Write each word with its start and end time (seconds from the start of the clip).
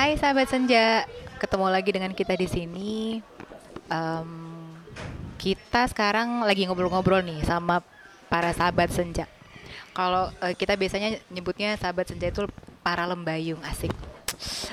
Hai 0.00 0.16
sahabat 0.16 0.48
senja, 0.48 1.04
ketemu 1.36 1.68
lagi 1.68 1.92
dengan 1.92 2.08
kita 2.16 2.32
di 2.32 2.48
sini. 2.48 3.20
Em, 3.92 4.30
kita 5.36 5.84
sekarang 5.92 6.40
lagi 6.40 6.64
ngobrol-ngobrol 6.64 7.20
nih 7.20 7.44
sama 7.44 7.84
para 8.32 8.48
sahabat 8.56 8.88
senja. 8.96 9.28
Kalau 9.92 10.32
eh, 10.40 10.56
kita 10.56 10.80
biasanya 10.80 11.20
nyebutnya 11.28 11.76
sahabat 11.76 12.08
senja 12.08 12.32
itu 12.32 12.48
para 12.80 13.04
lembayung, 13.04 13.60
asik, 13.60 13.92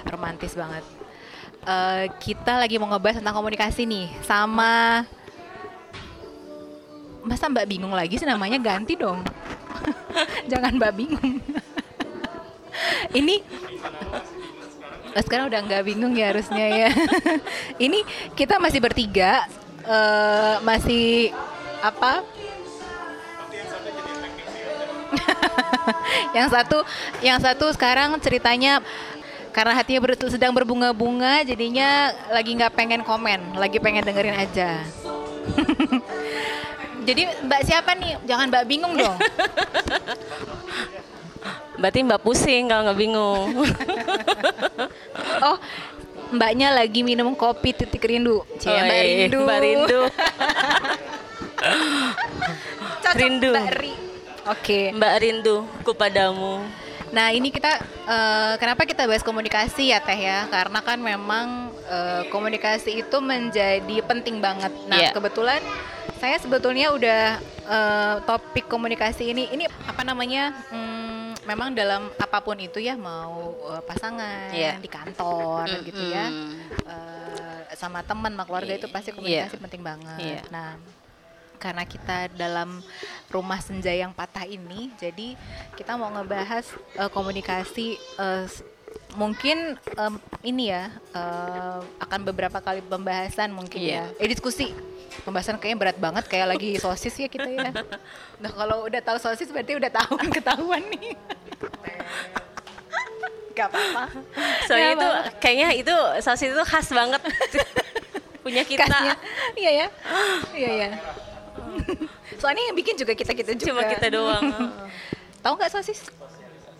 romantis 0.07 0.55
banget. 0.55 0.87
Eh, 1.67 2.07
kita 2.23 2.55
lagi 2.55 2.79
mau 2.79 2.87
ngebahas 2.87 3.19
tentang 3.19 3.35
komunikasi 3.35 3.83
nih 3.83 4.07
sama 4.23 5.03
masa 7.27 7.51
Mbak 7.51 7.67
bingung 7.67 7.91
lagi 7.91 8.15
sih 8.15 8.23
namanya 8.23 8.63
ganti 8.63 8.95
dong. 8.95 9.27
Jangan 10.55 10.79
Mbak 10.79 10.93
bingung. 10.95 11.43
Ini 13.19 13.35
sekarang 15.23 15.49
udah 15.49 15.59
nggak 15.63 15.83
bingung 15.87 16.13
ya 16.13 16.33
harusnya 16.33 16.65
ya. 16.67 16.89
Ini 17.85 18.03
kita 18.35 18.59
masih 18.61 18.81
bertiga, 18.81 19.45
eh, 19.85 20.55
masih 20.61 21.31
apa? 21.81 22.25
yang 26.35 26.47
satu, 26.51 26.83
yang 27.23 27.39
satu 27.39 27.71
sekarang 27.71 28.19
ceritanya 28.19 28.83
karena 29.55 29.73
hatinya 29.73 30.01
ber- 30.05 30.29
sedang 30.29 30.53
berbunga-bunga, 30.53 31.41
jadinya 31.41 32.13
lagi 32.29 32.53
nggak 32.53 32.77
pengen 32.77 33.01
komen, 33.01 33.57
lagi 33.57 33.81
pengen 33.81 34.05
dengerin 34.05 34.37
aja. 34.37 34.85
Jadi 37.07 37.23
Mbak 37.23 37.61
siapa 37.63 37.95
nih? 37.95 38.19
Jangan 38.27 38.51
Mbak 38.51 38.65
bingung 38.67 38.93
dong. 38.99 39.17
Berarti 41.79 41.99
Mbak 42.03 42.21
pusing 42.21 42.67
kalau 42.67 42.85
nggak 42.89 42.99
bingung. 42.99 43.47
Oh, 45.39 45.57
Mbaknya 46.27 46.75
lagi 46.75 47.07
minum 47.07 47.31
kopi 47.33 47.71
titik 47.71 48.03
rindu. 48.03 48.43
Cie, 48.59 48.67
Oh, 48.67 48.75
Mbak 48.77 48.99
Rindu. 48.99 49.37
Mbak 49.41 49.59
Rindu. 49.63 49.99
Cocok, 53.03 53.15
Rindu. 53.15 53.51
Mbak 53.53 53.69
Ri. 53.79 53.93
Oke. 54.47 54.79
Mbak 54.91 55.13
Rindu 55.19 55.55
kepadamu. 55.83 56.63
Nah 57.07 57.31
ini 57.31 57.47
kita 57.47 57.71
eh, 58.03 58.53
kenapa 58.59 58.83
kita 58.83 59.07
bahas 59.07 59.23
komunikasi 59.23 59.95
ya 59.95 60.03
Teh 60.03 60.19
ya? 60.19 60.43
Karena 60.51 60.83
kan 60.83 60.99
memang 60.99 61.71
eh, 61.87 62.27
komunikasi 62.27 62.99
itu 62.99 63.17
menjadi 63.23 63.97
penting 64.03 64.43
banget. 64.43 64.75
Nah 64.85 64.99
Iya. 64.99 65.11
kebetulan 65.15 65.63
saya 66.19 66.35
sebetulnya 66.35 66.91
udah 66.91 67.39
eh, 67.63 68.15
topik 68.27 68.67
komunikasi 68.67 69.31
ini 69.31 69.47
ini 69.55 69.63
apa 69.87 70.03
namanya? 70.03 70.51
hmm, 70.67 70.96
memang 71.47 71.71
dalam 71.71 72.11
apa 72.13 72.37
pun 72.37 72.57
itu 72.57 72.77
ya 72.77 72.93
mau 72.93 73.55
eh, 73.71 73.81
pasangan 73.81 74.51
Iya. 74.51 74.77
di 74.77 74.87
kantor 74.87 75.63
gitu 75.81 76.03
ya. 76.05 76.27
Eh, 76.83 77.59
sama 77.73 78.01
teman, 78.01 78.31
sama 78.31 78.43
keluarga 78.43 78.73
itu 78.75 78.87
pasti 78.87 79.09
komunikasi 79.11 79.55
penting 79.57 79.81
banget. 79.81 80.19
Iya. 80.19 80.41
Nah, 80.49 80.75
karena 81.57 81.83
kita 81.83 82.29
dalam 82.31 82.83
rumah 83.27 83.57
senja 83.57 83.89
yang 83.89 84.11
patah 84.11 84.45
ini, 84.45 84.93
jadi 84.95 85.33
kita 85.73 85.95
mau 85.95 86.11
ngebahas 86.11 86.67
eh, 86.93 87.09
komunikasi 87.09 87.97
s- 88.45 88.61
mungkin 89.13 89.73
em, 89.95 90.13
ini 90.43 90.69
ya 90.69 90.91
eh, 91.11 91.79
akan 91.97 92.19
beberapa 92.23 92.59
kali 92.59 92.79
pembahasan 92.81 93.49
mungkin 93.49 93.79
Iya. 93.79 94.05
ya. 94.11 94.19
Eh 94.19 94.27
diskusi. 94.27 94.71
Pembahasan 95.25 95.57
kayaknya 95.57 95.77
berat 95.79 95.97
banget 95.97 96.25
kayak 96.29 96.47
lagi 96.53 96.77
sosis 96.77 97.15
ya 97.17 97.29
kita 97.29 97.47
ya. 97.47 97.71
Nah, 98.37 98.51
kalau 98.53 98.85
udah 98.85 99.01
tahu 99.01 99.17
sosis 99.17 99.49
berarti 99.49 99.77
udah 99.77 99.91
tahu 99.91 100.13
ketahuan 100.35 100.83
nih. 100.93 101.15
Gak 103.57 103.67
apa-apa. 103.73 104.03
Soalnya 104.69 104.89
itu 104.93 105.07
apa-apa. 105.09 105.39
kayaknya 105.41 105.67
itu 105.73 105.95
saus 106.21 106.41
itu 106.45 106.63
khas 106.67 106.87
banget 106.93 107.21
punya 108.45 108.63
kita. 108.63 108.85
Khasnya. 108.85 109.15
Iya 109.57 109.71
ya. 109.71 109.87
Iya 110.53 110.71
ya. 110.71 110.89
Soalnya 112.37 112.63
yang 112.69 112.77
bikin 112.77 112.95
juga 112.95 113.17
kita-kita 113.17 113.57
juga. 113.57 113.65
Cuma 113.73 113.81
kita 113.89 114.07
doang. 114.13 114.45
Tahu 115.43 115.53
nggak 115.57 115.71
sosis? 115.73 115.99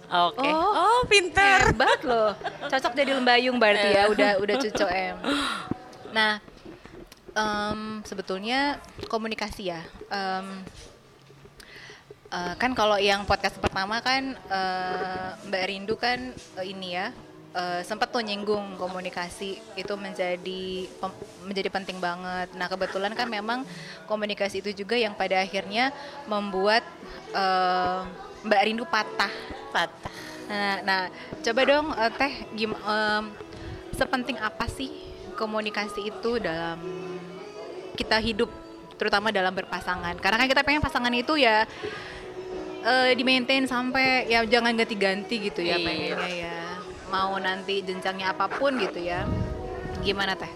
Oke. 0.08 0.48
Oh. 0.48 0.72
Oh, 0.72 1.02
pinter. 1.12 1.74
Hebat 1.74 2.00
loh. 2.08 2.32
Cocok 2.72 2.94
jadi 2.96 3.12
lembayung 3.12 3.60
berarti 3.60 3.90
ya. 3.92 4.08
Udah 4.08 4.32
udah 4.40 4.56
cocok 4.56 4.90
em. 4.94 5.18
Nah, 6.16 6.40
em, 7.38 8.02
sebetulnya 8.02 8.82
komunikasi 9.06 9.70
ya. 9.70 9.82
Em, 10.10 10.66
eh, 12.34 12.54
kan 12.58 12.74
kalau 12.74 12.98
yang 12.98 13.24
podcast 13.30 13.62
pertama 13.62 14.02
kan 14.02 14.34
eh, 14.34 15.30
Mbak 15.46 15.64
Rindu 15.70 15.96
kan 15.96 16.34
eh, 16.34 16.66
ini 16.66 16.98
ya 16.98 17.14
eh, 17.54 17.82
sempat 17.86 18.10
tuh 18.10 18.26
nyinggung 18.26 18.76
komunikasi 18.82 19.62
itu 19.78 19.94
menjadi 19.96 20.90
pem- 20.98 21.22
menjadi 21.46 21.70
penting 21.70 22.02
banget. 22.02 22.50
Nah 22.58 22.68
kebetulan 22.68 23.14
kan 23.14 23.30
memang 23.30 23.62
komunikasi 24.10 24.66
itu 24.66 24.84
juga 24.84 24.98
yang 24.98 25.14
pada 25.14 25.38
akhirnya 25.40 25.94
membuat 26.26 26.82
eh, 27.38 28.02
Mbak 28.44 28.62
Rindu 28.66 28.86
patah. 28.90 29.34
Patah. 29.72 30.14
Nah, 30.48 30.76
nah 30.82 31.02
coba 31.44 31.62
dong 31.68 31.88
eh, 31.92 32.12
Teh 32.16 32.34
gim, 32.56 32.72
em, 32.74 33.24
sepenting 33.98 34.38
apa 34.40 34.70
sih 34.72 34.88
komunikasi 35.38 36.10
itu 36.10 36.42
dalam 36.42 36.80
kita 37.98 38.22
hidup 38.22 38.48
terutama 38.96 39.30
dalam 39.30 39.52
berpasangan 39.52 40.14
karena 40.18 40.38
kan 40.38 40.48
kita 40.48 40.62
pengen 40.62 40.80
pasangan 40.80 41.12
itu 41.12 41.34
ya 41.36 41.66
eh 42.80 43.12
di 43.12 43.22
maintain 43.22 43.66
sampai 43.66 44.26
ya 44.26 44.46
jangan 44.46 44.72
ganti-ganti 44.72 45.50
gitu 45.50 45.60
ya 45.60 45.76
Iya. 45.76 45.84
pengennya 45.84 46.30
ya 46.30 46.58
mau 47.10 47.34
nanti 47.38 47.82
jenjangnya 47.82 48.32
apa 48.32 48.46
pun 48.48 48.78
gitu 48.78 49.02
ya 49.02 49.26
gimana 50.02 50.34
teh 50.34 50.50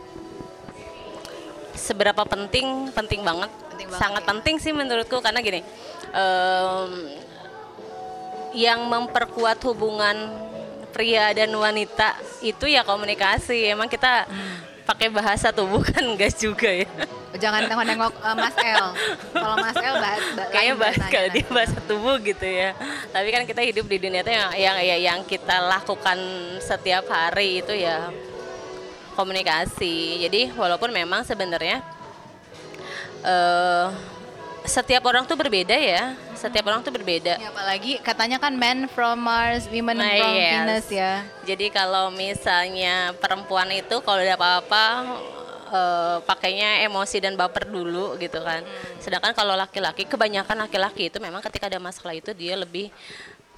Seberapa 1.71 2.21
penting? 2.23 2.91
Penting 2.93 3.23
banget. 3.23 3.49
Penting 3.71 3.87
banget, 3.89 3.97
Sangat 3.97 4.21
ya. 4.21 4.27
penting 4.29 4.55
sih 4.59 4.69
menurutku 4.69 5.17
karena 5.17 5.41
gini. 5.41 5.65
em, 6.11 6.91
yang 8.51 8.83
memperkuat 8.85 9.63
hubungan 9.63 10.29
pria 10.91 11.31
dan 11.31 11.49
wanita 11.49 12.19
itu 12.43 12.67
ya 12.67 12.83
komunikasi. 12.83 13.65
Emang 13.65 13.87
kita 13.87 14.27
pakai 14.83 15.07
bahasa 15.09 15.53
tubuh 15.53 15.81
kan 15.91 16.03
enggak 16.03 16.33
juga 16.35 16.69
ya. 16.69 16.87
jangan 17.39 17.63
nengok-nengok 17.63 18.11
eh, 18.11 18.35
Mas 18.35 18.55
El. 18.59 18.87
Kalau 19.31 19.55
Mas 19.55 19.77
El 19.79 19.95
bahas, 19.97 20.23
bah- 20.35 20.49
kayaknya 20.51 20.75
bahas 20.75 20.97
bahasanya. 20.99 21.13
kalau 21.15 21.29
dia 21.31 21.47
bahasa 21.47 21.77
tubuh 21.87 22.15
gitu 22.19 22.47
ya. 22.47 22.69
Tapi 23.09 23.27
kan 23.31 23.43
kita 23.47 23.61
hidup 23.63 23.85
di 23.87 23.97
dunia 23.97 24.21
itu 24.21 24.31
yang 24.35 24.49
yang 24.59 24.77
ya, 24.83 24.97
yang 24.99 25.19
kita 25.23 25.57
lakukan 25.63 26.19
setiap 26.59 27.07
hari 27.07 27.63
itu 27.63 27.71
ya 27.71 28.11
komunikasi. 29.15 30.27
Jadi 30.27 30.51
walaupun 30.53 30.91
memang 30.91 31.23
sebenarnya 31.23 31.79
eh 33.21 34.10
setiap 34.61 35.01
orang 35.09 35.25
tuh 35.25 35.33
berbeda 35.33 35.73
ya 35.73 36.13
setiap 36.37 36.69
orang 36.69 36.81
tuh 36.81 36.93
berbeda 36.93 37.37
Ya, 37.37 37.49
apalagi 37.49 37.97
katanya 38.01 38.37
kan 38.37 38.53
men 38.53 38.89
from 38.89 39.21
Mars, 39.21 39.65
women 39.69 39.97
Nah, 39.97 40.09
from 40.17 40.33
yes. 40.33 40.53
Venus 40.53 40.87
ya. 40.89 41.13
Jadi 41.45 41.69
kalau 41.69 42.09
misalnya 42.09 43.13
perempuan 43.17 43.69
itu 43.69 44.01
kalau 44.01 44.21
ada 44.21 44.33
apa-apa 44.37 44.85
eh, 45.69 46.17
pakainya 46.25 46.81
emosi 46.85 47.21
dan 47.21 47.37
baper 47.37 47.69
dulu 47.69 48.17
gitu 48.17 48.41
kan. 48.41 48.65
Sedangkan 48.97 49.37
kalau 49.37 49.53
laki-laki 49.53 50.09
kebanyakan 50.09 50.65
laki-laki 50.65 51.13
itu 51.13 51.17
memang 51.21 51.45
ketika 51.45 51.69
ada 51.69 51.77
masalah 51.77 52.17
itu 52.17 52.33
dia 52.33 52.57
lebih 52.57 52.89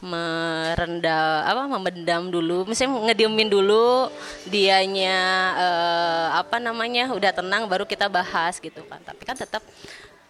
merendah 0.04 1.48
apa 1.48 1.64
memendam 1.80 2.28
dulu 2.28 2.68
misalnya 2.68 3.08
ngediemin 3.08 3.48
dulu 3.48 4.12
dianya 4.52 5.16
eh, 5.56 6.28
apa 6.44 6.60
namanya 6.60 7.16
udah 7.16 7.32
tenang 7.32 7.72
baru 7.72 7.88
kita 7.88 8.12
bahas 8.12 8.60
gitu 8.60 8.84
kan 8.84 9.00
tapi 9.00 9.24
kan 9.24 9.40
tetap 9.40 9.64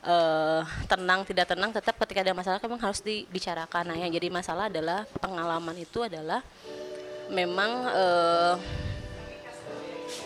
eh, 0.04 0.62
tenang 0.86 1.24
tidak 1.24 1.48
tenang 1.48 1.72
tetap 1.72 1.96
ketika 2.04 2.20
ada 2.22 2.34
masalah 2.36 2.60
memang 2.60 2.80
harus 2.80 3.00
dibicarakan. 3.00 3.84
Nah 3.90 3.98
yang 3.98 4.12
jadi 4.12 4.28
masalah 4.28 4.68
adalah 4.68 5.08
pengalaman 5.18 5.76
itu 5.76 6.04
adalah 6.04 6.44
memang 7.32 7.72
eh, 7.90 8.56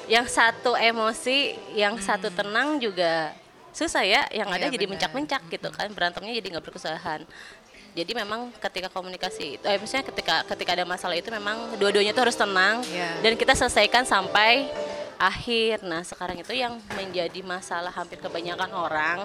yang 0.07 0.25
satu 0.27 0.75
emosi 0.75 1.55
yang 1.75 1.95
satu 1.99 2.31
tenang 2.31 2.79
juga 2.79 3.31
susah 3.71 4.01
ya 4.03 4.25
yang 4.33 4.49
ada 4.49 4.67
Iya, 4.67 4.73
jadi 4.73 4.85
mencak-mencak 4.89 5.41
gitu 5.53 5.69
kan 5.69 5.87
berantemnya 5.93 6.33
jadi 6.33 6.47
nggak 6.57 6.65
berkesudahan. 6.65 7.21
Jadi 7.97 8.13
memang 8.13 8.53
ketika 8.61 8.93
komunikasi 8.93 9.57
itu 9.57 9.65
eh 9.65 9.77
misalnya 9.77 10.05
ketika 10.09 10.45
ketika 10.53 10.77
ada 10.77 10.85
masalah 10.85 11.17
itu 11.17 11.29
memang 11.33 11.77
dua-duanya 11.77 12.13
itu 12.13 12.21
harus 12.21 12.37
tenang 12.37 12.81
Iya. 12.85 13.25
dan 13.25 13.33
kita 13.33 13.53
selesaikan 13.57 14.05
sampai 14.05 14.69
akhir. 15.17 15.81
Nah, 15.81 16.01
sekarang 16.01 16.37
itu 16.37 16.53
yang 16.53 16.77
menjadi 16.93 17.41
masalah 17.41 17.89
hampir 17.89 18.17
kebanyakan 18.17 18.69
orang 18.71 19.17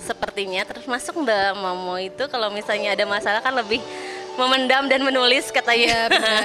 sepertinya 0.00 0.62
termasuk 0.62 1.16
Mbak 1.16 1.50
Momo 1.54 1.96
itu 1.96 2.24
kalau 2.26 2.48
misalnya 2.48 2.94
ada 2.94 3.04
masalah 3.04 3.40
kan 3.40 3.52
lebih 3.52 3.80
memendam 4.36 4.84
dan 4.84 5.00
menulis 5.00 5.48
katanya. 5.48 5.88
Iya, 5.88 6.02
benar, 6.12 6.40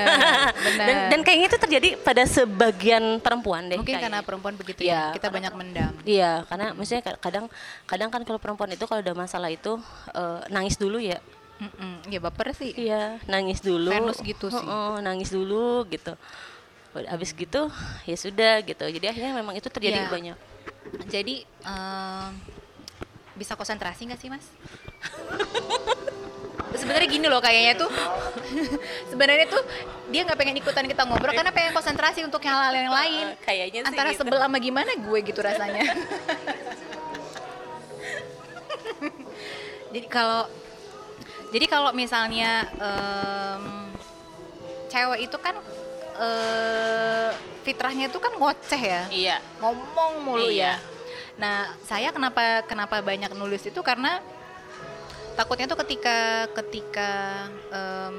benar. 0.55 0.85
dan, 0.87 0.95
dan 1.11 1.19
kayaknya 1.21 1.47
itu 1.51 1.59
terjadi 1.59 1.89
pada 1.99 2.23
sebagian 2.23 3.19
perempuan 3.19 3.67
deh. 3.67 3.75
Mungkin 3.75 3.99
kayaknya. 3.99 4.07
karena 4.07 4.19
perempuan 4.23 4.55
begitu 4.55 4.79
Iya, 4.81 4.91
ya. 4.91 5.03
Kita 5.11 5.27
karena- 5.27 5.35
banyak 5.35 5.53
mendam. 5.59 5.91
Iya, 6.07 6.31
karena 6.47 6.65
maksudnya 6.71 7.03
ka- 7.03 7.19
kadang 7.19 7.45
kadang 7.83 8.09
kan 8.09 8.21
kalau 8.23 8.39
perempuan 8.39 8.71
itu 8.71 8.87
kalau 8.87 9.03
ada 9.03 9.11
masalah 9.11 9.51
itu 9.51 9.75
eh, 10.15 10.39
nangis 10.47 10.79
dulu 10.79 11.03
ya. 11.03 11.19
Mm-mm. 11.61 12.09
Ya 12.09 12.17
baper 12.17 12.55
sih. 12.57 12.71
Iya, 12.73 13.19
nangis 13.27 13.59
dulu. 13.61 13.91
Venus 13.91 14.23
gitu 14.23 14.49
sih. 14.49 14.65
Heeh, 14.65 14.93
nangis 15.03 15.29
dulu 15.29 15.83
gitu. 15.91 16.15
Habis 16.93 17.31
gitu 17.31 17.71
ya 18.03 18.15
sudah 18.15 18.59
gitu 18.61 18.83
jadi 18.89 19.09
akhirnya 19.09 19.31
memang 19.33 19.55
itu 19.55 19.67
terjadi 19.67 20.05
Iya. 20.05 20.11
banyak 20.11 20.37
Jadi 21.07 21.47
em, 21.63 22.29
bisa 23.33 23.55
konsentrasi 23.55 24.05
nggak 24.05 24.19
sih 24.19 24.27
mas? 24.27 24.43
Sebenarnya 26.71 27.07
gini 27.07 27.27
loh 27.27 27.39
kayaknya 27.39 27.75
tuh, 27.77 27.91
sebenarnya 29.11 29.45
tuh 29.45 29.59
dia 30.07 30.23
nggak 30.23 30.35
pengen 30.35 30.57
ikutan 30.57 30.83
kita 30.83 31.03
ngobrol 31.03 31.31
karena 31.31 31.51
pengen 31.51 31.71
konsentrasi 31.71 32.23
untuk 32.23 32.39
hal-hal 32.41 32.71
yang 32.73 32.89
lain. 32.89 33.25
Eh, 33.31 33.39
kayaknya 33.39 33.79
sih 33.83 33.89
Antara 33.91 34.11
gitu. 34.11 34.23
sebel 34.23 34.39
sama 34.39 34.57
gimana 34.57 34.91
gue 34.95 35.19
gitu 35.21 35.39
rasanya. 35.39 35.83
jadi 39.93 40.07
kalau 40.07 40.47
jadi 41.51 41.65
kalau 41.67 41.91
misalnya 41.91 42.63
em, 42.79 43.63
cewek 44.87 45.27
itu 45.27 45.37
kan 45.37 45.55
eh, 46.21 47.29
fitrahnya 47.61 48.05
itu 48.07 48.17
kan 48.17 48.33
ngoceh 48.33 48.81
ya 48.81 49.01
iya 49.09 49.37
ngomong 49.57 50.11
mulu 50.21 50.45
Iya. 50.45 50.77
ya. 50.77 50.89
Nah, 51.31 51.57
saya 51.81 52.13
kenapa 52.13 52.61
kenapa 52.63 53.01
banyak 53.01 53.33
nulis 53.33 53.65
itu 53.65 53.81
karena 53.81 54.21
takutnya 55.33 55.65
tuh 55.65 55.79
ketika 55.81 56.45
ketika 56.53 57.09
em, 57.73 58.17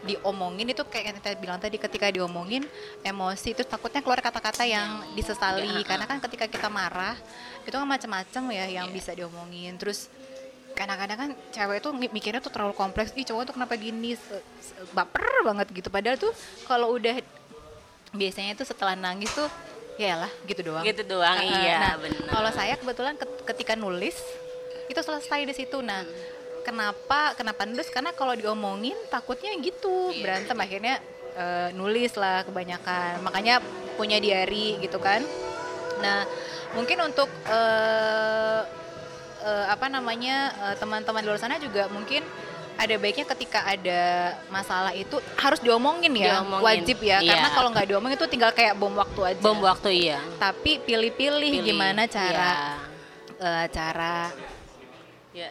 diomongin 0.00 0.72
itu 0.72 0.80
kayak 0.88 1.04
yang 1.12 1.16
kita 1.20 1.30
bilang 1.36 1.58
tadi 1.60 1.76
ketika 1.76 2.08
diomongin 2.08 2.64
emosi 3.04 3.52
itu 3.52 3.60
takutnya 3.60 4.00
keluar 4.00 4.24
kata-kata 4.24 4.64
yang 4.64 5.04
disesali 5.12 5.68
Iya. 5.68 5.84
karena 5.84 6.08
kan 6.08 6.16
ketika 6.24 6.48
kita 6.48 6.72
marah 6.72 7.18
itu 7.60 7.76
kan 7.76 7.84
macam-macam 7.84 8.42
ya 8.48 8.64
yang 8.80 8.88
Iya. 8.88 8.94
bisa 8.96 9.12
diomongin 9.12 9.76
terus 9.76 10.08
kadang-kadang 10.80 11.18
kan 11.20 11.30
cewek 11.52 11.84
itu 11.84 11.90
mi- 11.92 12.08
mikirnya 12.08 12.40
tuh 12.40 12.48
terlalu 12.48 12.72
kompleks 12.72 13.12
ih 13.12 13.28
cowok 13.28 13.52
tuh 13.52 13.54
kenapa 13.60 13.76
gini? 13.76 14.16
Baper 14.96 15.44
banget 15.44 15.68
gitu. 15.76 15.92
Padahal 15.92 16.16
tuh 16.16 16.32
kalau 16.64 16.96
udah 16.96 17.20
biasanya 18.16 18.56
itu 18.56 18.64
setelah 18.64 18.96
nangis 18.96 19.28
tuh 19.30 19.44
ya 20.00 20.16
lah 20.16 20.32
gitu 20.48 20.64
doang. 20.64 20.80
Gitu 20.82 21.04
doang 21.04 21.36
Uh-uh. 21.36 21.52
iya 21.60 21.76
nah, 21.78 21.94
benar 22.00 22.24
kalau 22.32 22.50
saya 22.50 22.74
kebetulan 22.80 23.14
ket- 23.20 23.44
ketika 23.44 23.76
nulis 23.76 24.16
itu 24.88 25.00
selesai 25.04 25.44
di 25.44 25.52
situ. 25.52 25.84
Nah 25.84 26.00
kenapa 26.64 27.36
kenapa 27.36 27.68
nulis? 27.68 27.92
Karena 27.92 28.16
kalau 28.16 28.32
diomongin 28.32 28.96
takutnya 29.12 29.52
gitu 29.60 30.10
Iya. 30.10 30.22
berantem 30.24 30.56
akhirnya 30.56 30.94
eh, 31.36 31.68
nulis 31.76 32.16
lah 32.16 32.42
kebanyakan. 32.48 33.20
Makanya 33.20 33.60
punya 33.94 34.16
diary 34.16 34.80
gitu 34.80 34.96
kan. 34.96 35.20
Nah 36.00 36.24
mungkin 36.72 37.04
untuk 37.04 37.28
eh, 37.46 38.60
eh, 39.40 39.66
apa 39.66 39.86
namanya 39.86 40.36
eh, 40.62 40.76
teman-teman 40.76 41.20
di 41.20 41.26
luar 41.26 41.38
sana 41.38 41.56
juga 41.56 41.88
mungkin 41.88 42.22
ada 42.74 42.96
baiknya 42.96 43.28
ketika 43.28 43.60
ada 43.62 44.00
masalah 44.48 44.92
itu 44.92 45.12
harus 45.34 45.60
diomongin 45.60 46.14
ya 46.14 46.40
Diomongin. 46.40 46.64
wajib 46.64 46.98
ya 47.00 47.20
Iya. 47.20 47.28
karena 47.30 47.48
kalau 47.50 47.68
nggak 47.70 47.86
diomongin 47.86 48.16
itu 48.16 48.24
tinggal 48.26 48.50
kayak 48.50 48.72
bom 48.72 48.94
waktu 48.94 49.20
aja 49.26 49.40
bom 49.40 49.60
waktu 49.60 49.88
iya 50.00 50.18
tapi 50.36 50.80
pilih-pilih 50.80 51.52
Pilih. 51.52 51.66
gimana 51.66 52.04
cara 52.06 52.80
Iya. 53.36 53.44
eh, 53.44 53.66
cara 53.68 54.16
Iya. 55.30 55.50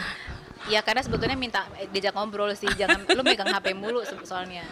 ya 0.72 0.80
karena 0.80 1.02
sebetulnya 1.02 1.34
minta 1.34 1.66
eh, 1.74 1.84
diajak 1.86 2.14
ngobrol 2.14 2.54
sih 2.54 2.70
jangan 2.72 3.02
lu 3.04 3.22
megang 3.22 3.50
HP 3.50 3.74
mulu 3.74 3.98
soalnya 4.22 4.62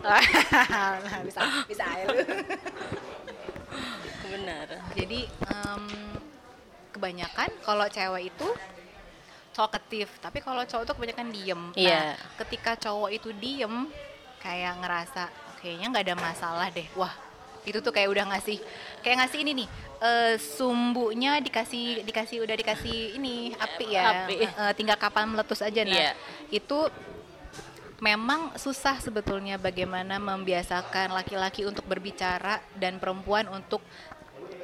Nah, 0.00 0.16
bisa 1.28 1.44
bisa 1.68 1.84
aja 1.84 2.08
lu. 2.08 2.24
benar 4.24 4.66
jadi 4.94 5.20
em, 5.26 5.82
kebanyakan 6.90 7.48
kalau 7.62 7.86
cewek 7.86 8.28
itu 8.28 8.48
talkative 9.50 10.10
tapi 10.18 10.38
kalau 10.38 10.62
cowok 10.62 10.84
tuh 10.86 10.94
kebanyakan 10.94 11.28
diem 11.30 11.62
Iya. 11.74 11.90
nah 11.90 12.04
ketika 12.38 12.78
cowok 12.78 13.10
itu 13.10 13.28
diem 13.34 13.90
kayak 14.38 14.78
ngerasa 14.78 15.26
kayaknya 15.58 15.86
nggak 15.90 16.04
ada 16.06 16.16
masalah 16.16 16.68
deh 16.70 16.86
wah 16.94 17.12
itu 17.60 17.76
tuh 17.78 17.92
kayak 17.92 18.08
udah 18.08 18.24
ngasih 18.30 18.56
kayak 19.00 19.20
ngasih 19.20 19.38
ini 19.44 19.52
nih 19.64 19.68
eh, 20.00 20.34
sumbunya 20.38 21.36
dikasih 21.38 22.00
dikasih 22.02 22.40
udah 22.40 22.56
dikasih 22.56 23.20
ini 23.20 23.52
api 23.52 23.86
ya 23.90 24.24
Api. 24.24 24.36
Eh, 24.40 24.72
tinggal 24.72 24.96
kapan 24.96 25.28
meletus 25.28 25.60
aja 25.60 25.84
nah 25.84 25.92
Iya. 25.92 26.12
itu 26.48 26.88
memang 28.00 28.56
susah 28.56 28.96
sebetulnya 28.96 29.60
bagaimana 29.60 30.16
membiasakan 30.16 31.12
laki-laki 31.12 31.68
untuk 31.68 31.84
berbicara 31.84 32.56
dan 32.72 32.96
perempuan 32.96 33.44
untuk 33.52 33.84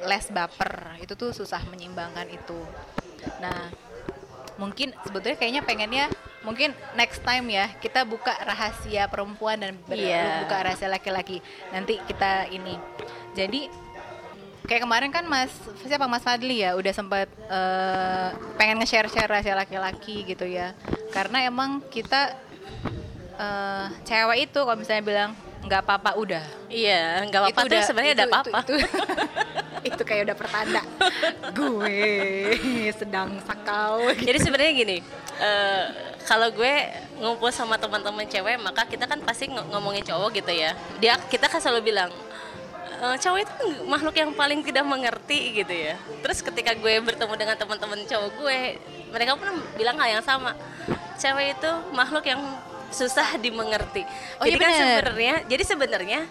les 0.03 0.25
baper. 0.27 0.73
Itu 0.97 1.13
tuh 1.13 1.31
susah 1.31 1.63
menyeimbangkan 1.65 2.27
itu. 2.27 2.59
Nah 3.39 3.71
mungkin 4.57 4.89
sebetulnya 5.01 5.37
kayaknya 5.37 5.61
pengennya 5.61 6.05
mungkin 6.41 6.73
next 6.93 7.21
time 7.21 7.45
ya 7.47 7.69
kita 7.75 8.01
buka 8.03 8.33
rahasia 8.39 9.05
perempuan 9.05 9.53
dan 9.55 9.77
ber- 9.79 9.93
Iya. 9.95 10.41
buka 10.43 10.57
rahasia 10.61 10.87
laki-laki. 10.87 11.41
Nanti 11.69 11.97
kita 12.01 12.47
ini. 12.47 12.73
Jadi 13.33 13.69
kayak 14.63 14.83
kemarin 14.83 15.09
kan 15.09 15.23
Mas 15.23 15.53
siapa? 15.81 16.05
Mas 16.05 16.21
Fadli 16.21 16.59
ya 16.59 16.73
udah 16.73 16.91
sempat 16.91 17.29
eh, 17.29 18.29
pengen 18.55 18.77
nge-share 18.77 19.07
share 19.07 19.29
rahasia 19.29 19.53
laki-laki 19.53 20.25
gitu 20.25 20.43
ya. 20.43 20.73
Karena 21.09 21.41
emang 21.43 21.81
kita 21.87 22.33
eh, 23.37 23.85
cewek 24.03 24.47
itu 24.47 24.59
kalau 24.59 24.73
misalnya 24.75 25.03
bilang 25.03 25.31
nggak 25.63 25.81
apa-apa 25.83 26.15
udah. 26.15 26.43
Iya 26.67 27.27
nggak 27.27 27.39
apa-apa 27.43 27.59
Itu 27.59 27.67
udah- 27.69 27.83
sebenarnya 27.83 28.13
itu- 28.13 28.19
ada 28.19 28.27
apa-apa 28.31 28.59
itu, 29.89 30.01
kayak 30.03 30.23
udah 30.27 30.37
pertanda 30.37 30.81
gue 31.53 31.99
sedang 32.93 33.39
sakau 33.43 34.11
gitu. 34.13 34.27
Jadi 34.29 34.37
sebenarnya 34.41 34.73
gini, 34.73 34.97
eh, 35.39 35.83
kalau 36.23 36.51
gue 36.51 36.73
ngumpul 37.17 37.49
sama 37.49 37.79
teman-teman 37.79 38.27
cewek, 38.27 38.59
maka 38.59 38.83
kita 38.85 39.07
kan 39.07 39.19
pasti 39.23 39.47
ng- 39.47 39.71
ngomongin 39.71 40.03
cowok 40.03 40.29
gitu 40.35 40.51
ya. 40.51 40.75
Dia 40.99 41.15
kita 41.31 41.47
kan 41.47 41.63
selalu 41.63 41.93
bilang 41.93 42.11
"Eh, 42.97 43.15
cowok 43.21 43.39
itu 43.45 43.53
makhluk 43.85 44.15
yang 44.17 44.33
paling 44.33 44.59
tidak 44.65 44.81
mengerti 44.81 45.61
gitu 45.61 45.69
ya. 45.69 45.95
Terus 46.25 46.41
ketika 46.41 46.73
gue 46.73 46.97
bertemu 46.99 47.33
dengan 47.37 47.55
teman-teman 47.55 48.01
cowok 48.03 48.29
gue, 48.41 48.59
mereka 49.13 49.37
pun 49.37 49.47
bilang 49.77 49.95
hal 50.01 50.19
yang 50.19 50.25
sama. 50.25 50.57
Cewek 51.17 51.57
itu 51.57 51.71
makhluk 51.93 52.25
yang 52.25 52.41
susah 52.89 53.35
dimengerti. 53.37 54.01
Oh, 54.39 54.45
jadi 54.47 54.57
iya 54.57 54.63
kan 54.63 54.71
sebenarnya, 54.73 55.35
jadi 55.45 55.63
sebenarnya 55.67 56.21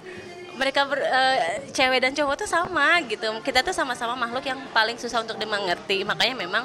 mereka 0.57 0.89
ber, 0.89 1.01
eh, 1.01 1.69
cewek 1.71 2.01
dan 2.01 2.13
cowok 2.17 2.45
tuh 2.45 2.49
sama 2.49 3.01
gitu. 3.05 3.29
Kita 3.45 3.61
tuh 3.61 3.77
sama-sama 3.77 4.17
makhluk 4.17 4.45
yang 4.49 4.61
paling 4.73 4.97
susah 4.97 5.23
untuk 5.23 5.37
dimengerti. 5.37 6.03
Makanya 6.03 6.35
memang 6.35 6.65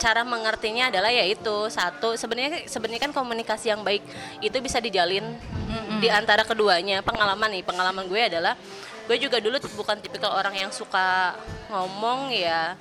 cara 0.00 0.24
mengertinya 0.24 0.88
adalah 0.88 1.12
yaitu 1.12 1.68
satu 1.68 2.16
sebenarnya 2.16 2.64
sebenarnya 2.64 3.04
kan 3.04 3.12
komunikasi 3.12 3.68
yang 3.68 3.84
baik 3.84 4.00
itu 4.40 4.56
bisa 4.64 4.80
dijalin 4.80 5.24
di 6.02 6.08
antara 6.10 6.42
keduanya. 6.42 7.04
Pengalaman 7.04 7.52
nih, 7.52 7.62
pengalaman 7.62 8.04
gue 8.08 8.20
adalah 8.20 8.56
gue 9.06 9.16
juga 9.20 9.42
dulu 9.42 9.58
bukan 9.74 9.98
tipikal 9.98 10.32
orang 10.34 10.54
yang 10.54 10.70
suka 10.70 11.34
ngomong 11.66 12.30
ya 12.30 12.78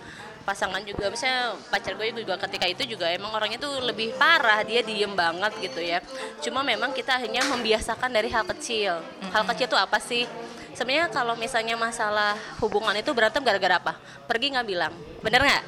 pasangan 0.49 0.81
juga 0.81 1.13
misalnya 1.13 1.53
pacar 1.69 1.93
gue 1.93 2.25
juga 2.25 2.33
ketika 2.41 2.65
itu 2.65 2.97
juga 2.97 3.05
emang 3.13 3.29
orangnya 3.29 3.61
tuh 3.61 3.69
lebih 3.85 4.17
parah 4.17 4.65
dia 4.65 4.81
diem 4.81 5.13
banget 5.13 5.53
gitu 5.61 5.77
ya. 5.77 6.01
Cuma 6.41 6.65
memang 6.65 6.89
kita 6.89 7.21
akhirnya 7.21 7.45
membiasakan 7.45 8.09
dari 8.09 8.33
hal 8.33 8.41
kecil. 8.57 8.97
Hal 9.29 9.45
kecil 9.53 9.69
tuh 9.69 9.77
apa 9.77 10.01
sih? 10.01 10.25
Sebenarnya 10.73 11.13
kalau 11.13 11.37
misalnya 11.37 11.77
masalah 11.77 12.33
hubungan 12.65 12.97
itu 12.97 13.13
berantem 13.13 13.45
gara-gara 13.45 13.77
apa? 13.77 13.93
Pergi 14.25 14.57
nggak 14.57 14.65
bilang. 14.65 14.93
Bener 15.21 15.45
nggak? 15.45 15.63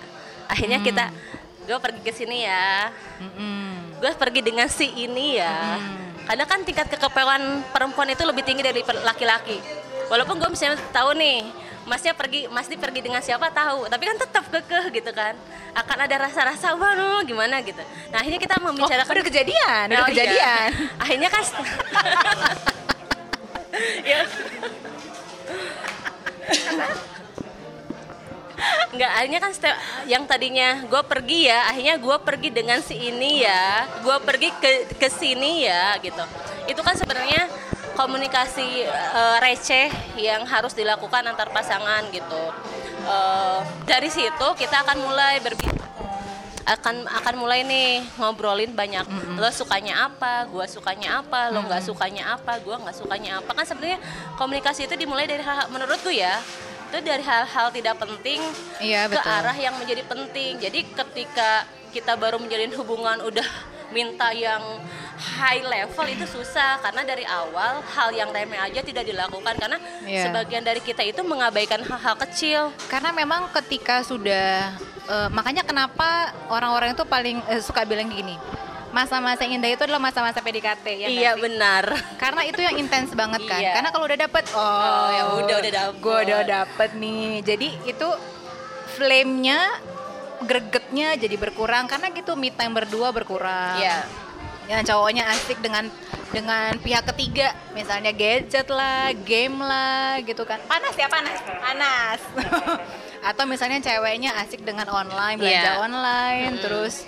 Akhirnya 0.50 0.81
kita 0.81 1.13
gue 1.69 1.77
pergi 1.77 2.01
ke 2.01 2.09
sini 2.09 2.50
ya. 2.50 2.89
Mm-mm. 3.21 4.01
gue 4.01 4.11
pergi 4.17 4.41
dengan 4.41 4.65
si 4.65 4.89
ini 4.97 5.38
ya. 5.38 5.77
Karena 6.25 6.50
kan 6.50 6.65
tingkat 6.65 6.89
kekepewan 6.89 7.61
perempuan 7.69 8.09
itu 8.09 8.25
lebih 8.25 8.41
tinggi 8.41 8.65
dari 8.65 8.81
laki-laki. 8.81 9.61
Walaupun 10.09 10.41
gue 10.41 10.50
misalnya 10.50 10.81
tahu 10.89 11.13
nih 11.13 11.45
masnya 11.81 12.13
pergi 12.13 12.45
masnya 12.47 12.77
pergi 12.77 13.01
dengan 13.01 13.19
siapa 13.19 13.50
tahu 13.50 13.89
tapi 13.89 14.05
kan 14.05 14.15
tetap 14.15 14.45
kekeh 14.47 14.85
gitu 14.93 15.11
kan 15.11 15.33
akan 15.73 15.97
ada 16.05 16.15
rasa-rasa 16.21 16.75
baru 16.75 17.23
gimana 17.23 17.61
gitu 17.61 17.81
nah 18.09 18.21
akhirnya 18.21 18.38
kita 18.38 18.53
Oh, 18.61 18.69
membicarakan 18.69 19.11
udah 19.11 19.25
kejadian, 19.25 19.85
udah 19.89 19.97
Oh, 19.97 20.05
iya. 20.05 20.09
kejadian. 20.13 20.69
akhirnya 21.03 21.29
kan 21.29 21.41
ya 24.05 24.21
Enggak, 28.91 29.11
akhirnya 29.17 29.39
kan 29.41 29.51
setiap, 29.55 29.77
yang 30.05 30.23
tadinya 30.29 30.85
gue 30.85 31.01
pergi 31.01 31.50
ya, 31.50 31.65
akhirnya 31.65 31.95
gue 31.97 32.17
pergi 32.21 32.50
dengan 32.53 32.77
si 32.83 32.93
ini 32.93 33.41
ya, 33.41 33.89
gue 34.03 34.17
pergi 34.21 34.50
ke 34.53 34.69
ke 35.00 35.07
sini 35.09 35.65
ya, 35.65 35.97
gitu. 35.97 36.21
Itu 36.69 36.85
kan 36.85 36.93
sebenarnya 36.93 37.50
komunikasi 37.93 38.86
eh, 38.88 39.38
receh 39.41 39.88
yang 40.19 40.43
harus 40.48 40.74
dilakukan 40.74 41.25
antar 41.27 41.50
pasangan 41.50 42.05
gitu. 42.10 42.43
Eh, 43.05 43.60
dari 43.86 44.10
situ 44.10 44.48
kita 44.57 44.86
akan 44.86 44.98
mulai 45.01 45.39
berbicara 45.41 45.79
akan 46.62 47.03
akan 47.10 47.36
mulai 47.41 47.65
nih 47.65 48.05
ngobrolin 48.21 48.71
banyak. 48.71 49.03
Lo 49.36 49.50
sukanya 49.50 50.07
apa? 50.07 50.45
Gue 50.48 50.63
sukanya 50.69 51.19
apa? 51.19 51.50
Lo 51.50 51.65
nggak 51.65 51.83
sukanya 51.83 52.38
apa? 52.38 52.62
Gue 52.62 52.77
nggak 52.77 52.95
sukanya 52.95 53.41
apa? 53.41 53.51
Kan 53.51 53.65
sebenarnya 53.65 54.00
komunikasi 54.38 54.86
itu 54.86 54.95
dimulai 54.95 55.25
dari 55.25 55.41
hal 55.41 55.67
menurutku 55.74 56.13
ya 56.13 56.38
itu 56.91 57.07
dari 57.07 57.24
hal-hal 57.24 57.71
tidak 57.71 57.95
penting 58.03 58.43
Iya, 58.83 59.07
ke 59.07 59.15
betul. 59.15 59.31
arah 59.31 59.55
yang 59.55 59.71
menjadi 59.79 60.03
penting. 60.03 60.60
Jadi 60.60 60.79
ketika 60.91 61.63
kita 61.95 62.19
baru 62.19 62.36
menjalin 62.36 62.75
hubungan 62.75 63.24
udah 63.24 63.48
minta 63.91 64.31
yang 64.31 64.60
high 65.38 65.62
level 65.62 66.07
itu 66.07 66.25
susah 66.25 66.81
karena 66.81 67.03
dari 67.03 67.21
awal 67.24 67.83
hal 67.86 68.10
yang 68.10 68.31
remeh 68.31 68.57
aja 68.57 68.81
tidak 68.81 69.05
dilakukan 69.05 69.53
karena 69.53 69.77
Iya. 70.01 70.27
sebagian 70.27 70.65
dari 70.65 70.81
kita 70.81 71.05
itu 71.05 71.21
mengabaikan 71.21 71.79
hal-hal 71.79 72.15
kecil 72.17 72.62
Karena 72.88 73.13
memang 73.13 73.51
ketika 73.53 74.01
sudah 74.01 74.74
eh, 75.05 75.29
makanya 75.29 75.62
kenapa 75.62 76.31
orang-orang 76.48 76.91
itu 76.91 77.03
paling 77.03 77.38
eh, 77.48 77.62
suka 77.62 77.86
bilang 77.86 78.10
gini. 78.10 78.33
Masa-masa 78.91 79.48
yang 79.48 79.55
indah 79.55 79.71
itu 79.71 79.88
adalah 79.88 80.03
masa-masa 80.03 80.43
PDKT 80.43 80.83
ya 80.83 81.07
iya 81.07 81.31
sih? 81.31 81.39
benar 81.39 81.88
Karena 82.19 82.43
itu 82.43 82.60
yang 82.60 82.75
intens 82.75 83.15
banget 83.15 83.39
kan. 83.48 83.62
Iya. 83.63 83.71
Karena 83.77 83.89
kalau 83.89 84.03
udah 84.03 84.19
dapet 84.19 84.43
oh, 84.51 84.60
Oh, 84.60 85.07
ya 85.07 85.24
udah, 85.39 85.55
udah 85.63 85.71
dapet. 85.71 86.00
Gue 86.03 86.17
udah 86.27 86.41
dapet 86.43 86.89
nih. 87.00 87.39
Jadi 87.39 87.67
itu 87.88 88.07
flame-nya 88.91 89.60
gregetnya 90.43 91.15
jadi 91.17 91.36
berkurang 91.38 91.86
karena 91.86 92.10
gitu 92.12 92.33
me 92.36 92.50
time 92.51 92.74
berdua 92.74 93.13
berkurang. 93.13 93.77
Iya. 93.79 94.05
Ya 94.69 94.77
cowoknya 94.88 95.27
asik 95.36 95.60
dengan 95.60 95.91
dengan 96.31 96.79
pihak 96.79 97.03
ketiga, 97.12 97.51
misalnya 97.75 98.15
gadget 98.15 98.67
lah, 98.71 99.12
game 99.27 99.60
lah 99.60 100.24
gitu 100.24 100.48
kan. 100.48 100.63
Panas 100.63 100.95
ya 100.95 101.12
panas, 101.12 101.38
panas. 101.43 102.19
Atau 103.29 103.43
misalnya 103.45 103.83
ceweknya 103.83 104.31
asik 104.39 104.63
dengan 104.63 104.88
online, 104.89 105.38
belanja 105.38 105.71
Iya. 105.75 105.83
online, 105.83 106.53
terus 106.63 107.03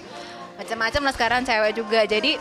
macam-macam 0.59 1.01
lah 1.07 1.13
sekarang 1.15 1.41
cewek 1.47 1.71
juga. 1.79 2.03
Jadi 2.03 2.35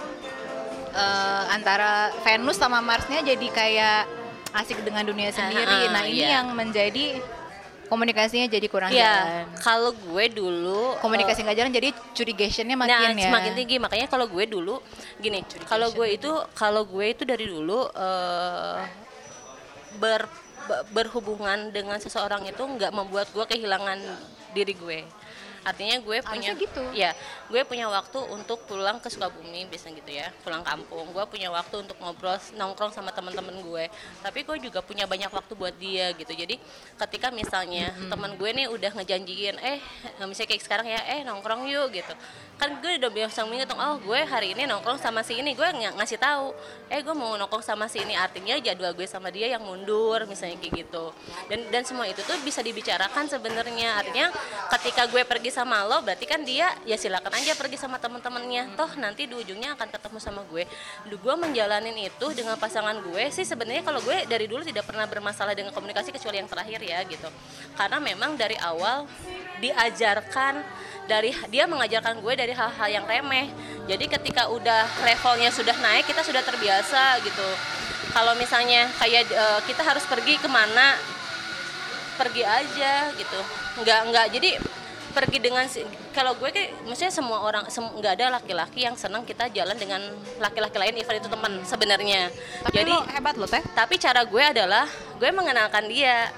eh, 0.92 1.42
antara 1.54 2.10
Venus 2.26 2.58
sama 2.58 2.82
Marsnya 2.82 3.22
jadi 3.22 3.46
kayak 3.46 4.00
asik 4.52 4.84
dengan 4.84 5.06
dunia 5.06 5.32
sendiri. 5.32 5.88
ah, 5.88 5.92
nah 5.96 6.04
ini 6.04 6.28
iya. 6.28 6.42
yang 6.42 6.52
menjadi 6.52 7.16
komunikasinya 7.92 8.48
jadi 8.48 8.66
kurang 8.72 8.88
Iya, 8.88 9.12
jalan. 9.12 9.46
kalau 9.60 9.92
gue 9.92 10.24
dulu 10.32 10.96
Komunikasi 11.04 11.40
eh, 11.40 11.44
nggak 11.44 11.58
jalan 11.60 11.72
jadi 11.76 11.88
curigationnya 12.16 12.72
nah, 12.72 12.88
makin 12.88 13.20
ya. 13.20 13.28
semakin 13.28 13.52
tinggi 13.52 13.76
makanya 13.76 14.08
kalau 14.08 14.24
gue 14.24 14.44
dulu 14.48 14.80
gini, 15.20 15.44
kalau 15.68 15.92
gue 15.92 16.08
itu 16.16 16.32
kalau 16.56 16.88
gue 16.88 17.04
itu 17.12 17.28
dari 17.28 17.44
dulu 17.44 17.84
eh, 17.92 18.80
ber 20.00 20.24
be- 20.64 20.84
berhubungan 20.96 21.68
dengan 21.68 22.00
seseorang 22.00 22.48
itu 22.48 22.64
nggak 22.64 22.96
membuat 22.96 23.28
gue 23.28 23.44
kehilangan 23.44 24.00
diri 24.56 24.72
gue. 24.72 25.00
Artinya 25.62 25.96
gue 26.02 26.18
punya 26.26 26.50
Harusnya 26.50 26.54
gitu. 26.58 26.82
ya, 26.90 27.10
gue 27.46 27.62
punya 27.62 27.86
waktu 27.86 28.18
untuk 28.34 28.66
pulang 28.66 28.98
ke 28.98 29.06
Sukabumi 29.06 29.62
biasanya 29.70 29.94
gitu 30.02 30.10
ya, 30.10 30.26
pulang 30.42 30.66
kampung. 30.66 31.06
Gue 31.14 31.24
punya 31.30 31.54
waktu 31.54 31.86
untuk 31.86 31.94
ngobrol 32.02 32.34
nongkrong 32.58 32.90
sama 32.90 33.14
teman-teman 33.14 33.62
gue. 33.62 33.84
Tapi 34.26 34.42
gue 34.42 34.56
juga 34.58 34.82
punya 34.82 35.06
banyak 35.06 35.30
waktu 35.30 35.52
buat 35.54 35.74
dia 35.78 36.10
gitu. 36.18 36.34
Jadi 36.34 36.58
ketika 36.98 37.30
misalnya 37.30 37.94
teman 38.10 38.34
gue 38.34 38.50
nih 38.50 38.66
udah 38.66 38.90
ngejanjiin 38.98 39.56
eh 39.62 39.78
misalnya 40.26 40.50
kayak 40.50 40.62
sekarang 40.66 40.86
ya 40.90 41.00
eh 41.14 41.20
nongkrong 41.22 41.70
yuk 41.70 41.94
gitu. 41.94 42.10
Kan 42.58 42.78
gue 42.82 42.98
udah 42.98 43.10
biasa 43.10 43.46
ngitung 43.46 43.78
oh 43.78 43.96
gue 44.02 44.20
hari 44.22 44.54
ini 44.58 44.66
nongkrong 44.66 44.98
sama 44.98 45.22
si 45.22 45.38
ini 45.38 45.54
gue 45.54 45.66
ng- 45.66 45.94
ngasih 45.98 46.18
tahu 46.18 46.54
eh 46.90 47.02
gue 47.02 47.14
mau 47.14 47.38
nongkrong 47.38 47.62
sama 47.62 47.86
si 47.86 48.02
ini 48.02 48.18
artinya 48.18 48.58
jadwal 48.58 48.94
gue 48.98 49.06
sama 49.06 49.30
dia 49.30 49.46
yang 49.46 49.62
mundur 49.62 50.26
misalnya 50.26 50.58
kayak 50.58 50.86
gitu. 50.86 51.14
Dan 51.46 51.70
dan 51.70 51.82
semua 51.86 52.10
itu 52.10 52.18
tuh 52.26 52.34
bisa 52.42 52.58
dibicarakan 52.66 53.30
sebenarnya. 53.30 54.02
Artinya 54.02 54.26
ketika 54.74 55.06
gue 55.06 55.22
pergi 55.22 55.50
sama 55.52 55.84
lo 55.84 56.00
berarti 56.00 56.24
kan 56.24 56.40
dia 56.40 56.72
ya 56.88 56.96
silakan 56.96 57.36
aja 57.36 57.52
pergi 57.52 57.76
sama 57.76 58.00
teman-temannya. 58.00 58.72
Toh 58.72 58.96
nanti 58.96 59.28
di 59.28 59.36
ujungnya 59.36 59.76
akan 59.76 59.92
ketemu 59.92 60.18
sama 60.18 60.40
gue. 60.48 60.64
Duh, 61.12 61.20
gue 61.20 61.34
menjalanin 61.36 61.92
itu 62.00 62.26
dengan 62.32 62.56
pasangan 62.56 62.96
gue 63.04 63.28
sih 63.28 63.44
sebenarnya 63.44 63.84
kalau 63.84 64.00
gue 64.00 64.24
dari 64.24 64.48
dulu 64.48 64.64
tidak 64.64 64.88
pernah 64.88 65.04
bermasalah 65.04 65.52
dengan 65.52 65.76
komunikasi 65.76 66.08
kecuali 66.08 66.40
yang 66.40 66.48
terakhir 66.48 66.80
ya 66.80 67.04
gitu. 67.04 67.28
Karena 67.76 68.00
memang 68.00 68.40
dari 68.40 68.56
awal 68.64 69.04
diajarkan 69.60 70.64
dari 71.04 71.36
dia 71.52 71.68
mengajarkan 71.68 72.24
gue 72.24 72.32
dari 72.32 72.56
hal-hal 72.56 72.88
yang 72.88 73.04
remeh. 73.04 73.52
Jadi 73.84 74.08
ketika 74.08 74.48
udah 74.48 74.88
levelnya 75.04 75.52
sudah 75.52 75.76
naik 75.76 76.08
kita 76.08 76.24
sudah 76.24 76.40
terbiasa 76.40 77.20
gitu. 77.20 77.48
Kalau 78.16 78.32
misalnya 78.40 78.88
kayak 78.96 79.28
eh, 79.28 79.60
kita 79.68 79.84
harus 79.84 80.08
pergi 80.08 80.40
ke 80.40 80.48
mana 80.48 80.96
pergi 82.16 82.44
aja 82.44 83.08
gitu 83.16 83.40
nggak 83.82 84.00
nggak 84.12 84.26
jadi 84.36 84.50
pergi 85.12 85.38
dengan 85.38 85.64
si- 85.64 85.84
kalau 86.10 86.34
gue 86.34 86.48
kayak 86.48 86.82
maksudnya 86.82 87.08
semua 87.10 87.38
orang 87.40 87.68
sem- 87.68 87.92
nggak 87.92 88.12
ada 88.14 88.26
laki-laki 88.32 88.82
yang 88.82 88.94
senang 88.94 89.22
kita 89.22 89.46
jalan 89.48 89.74
dengan 89.74 90.00
laki-laki 90.36 90.74
lain 90.74 90.94
even 90.96 91.16
itu 91.16 91.28
teman 91.28 91.52
sebenarnya 91.62 92.32
Tapi 92.62 92.74
jadi 92.74 92.90
lo 92.90 93.04
hebat 93.06 93.34
lo 93.34 93.46
teh. 93.46 93.62
tapi 93.70 93.94
cara 93.96 94.20
gue 94.22 94.42
adalah 94.42 94.88
gue 95.14 95.30
mengenalkan 95.30 95.84
dia 95.86 96.32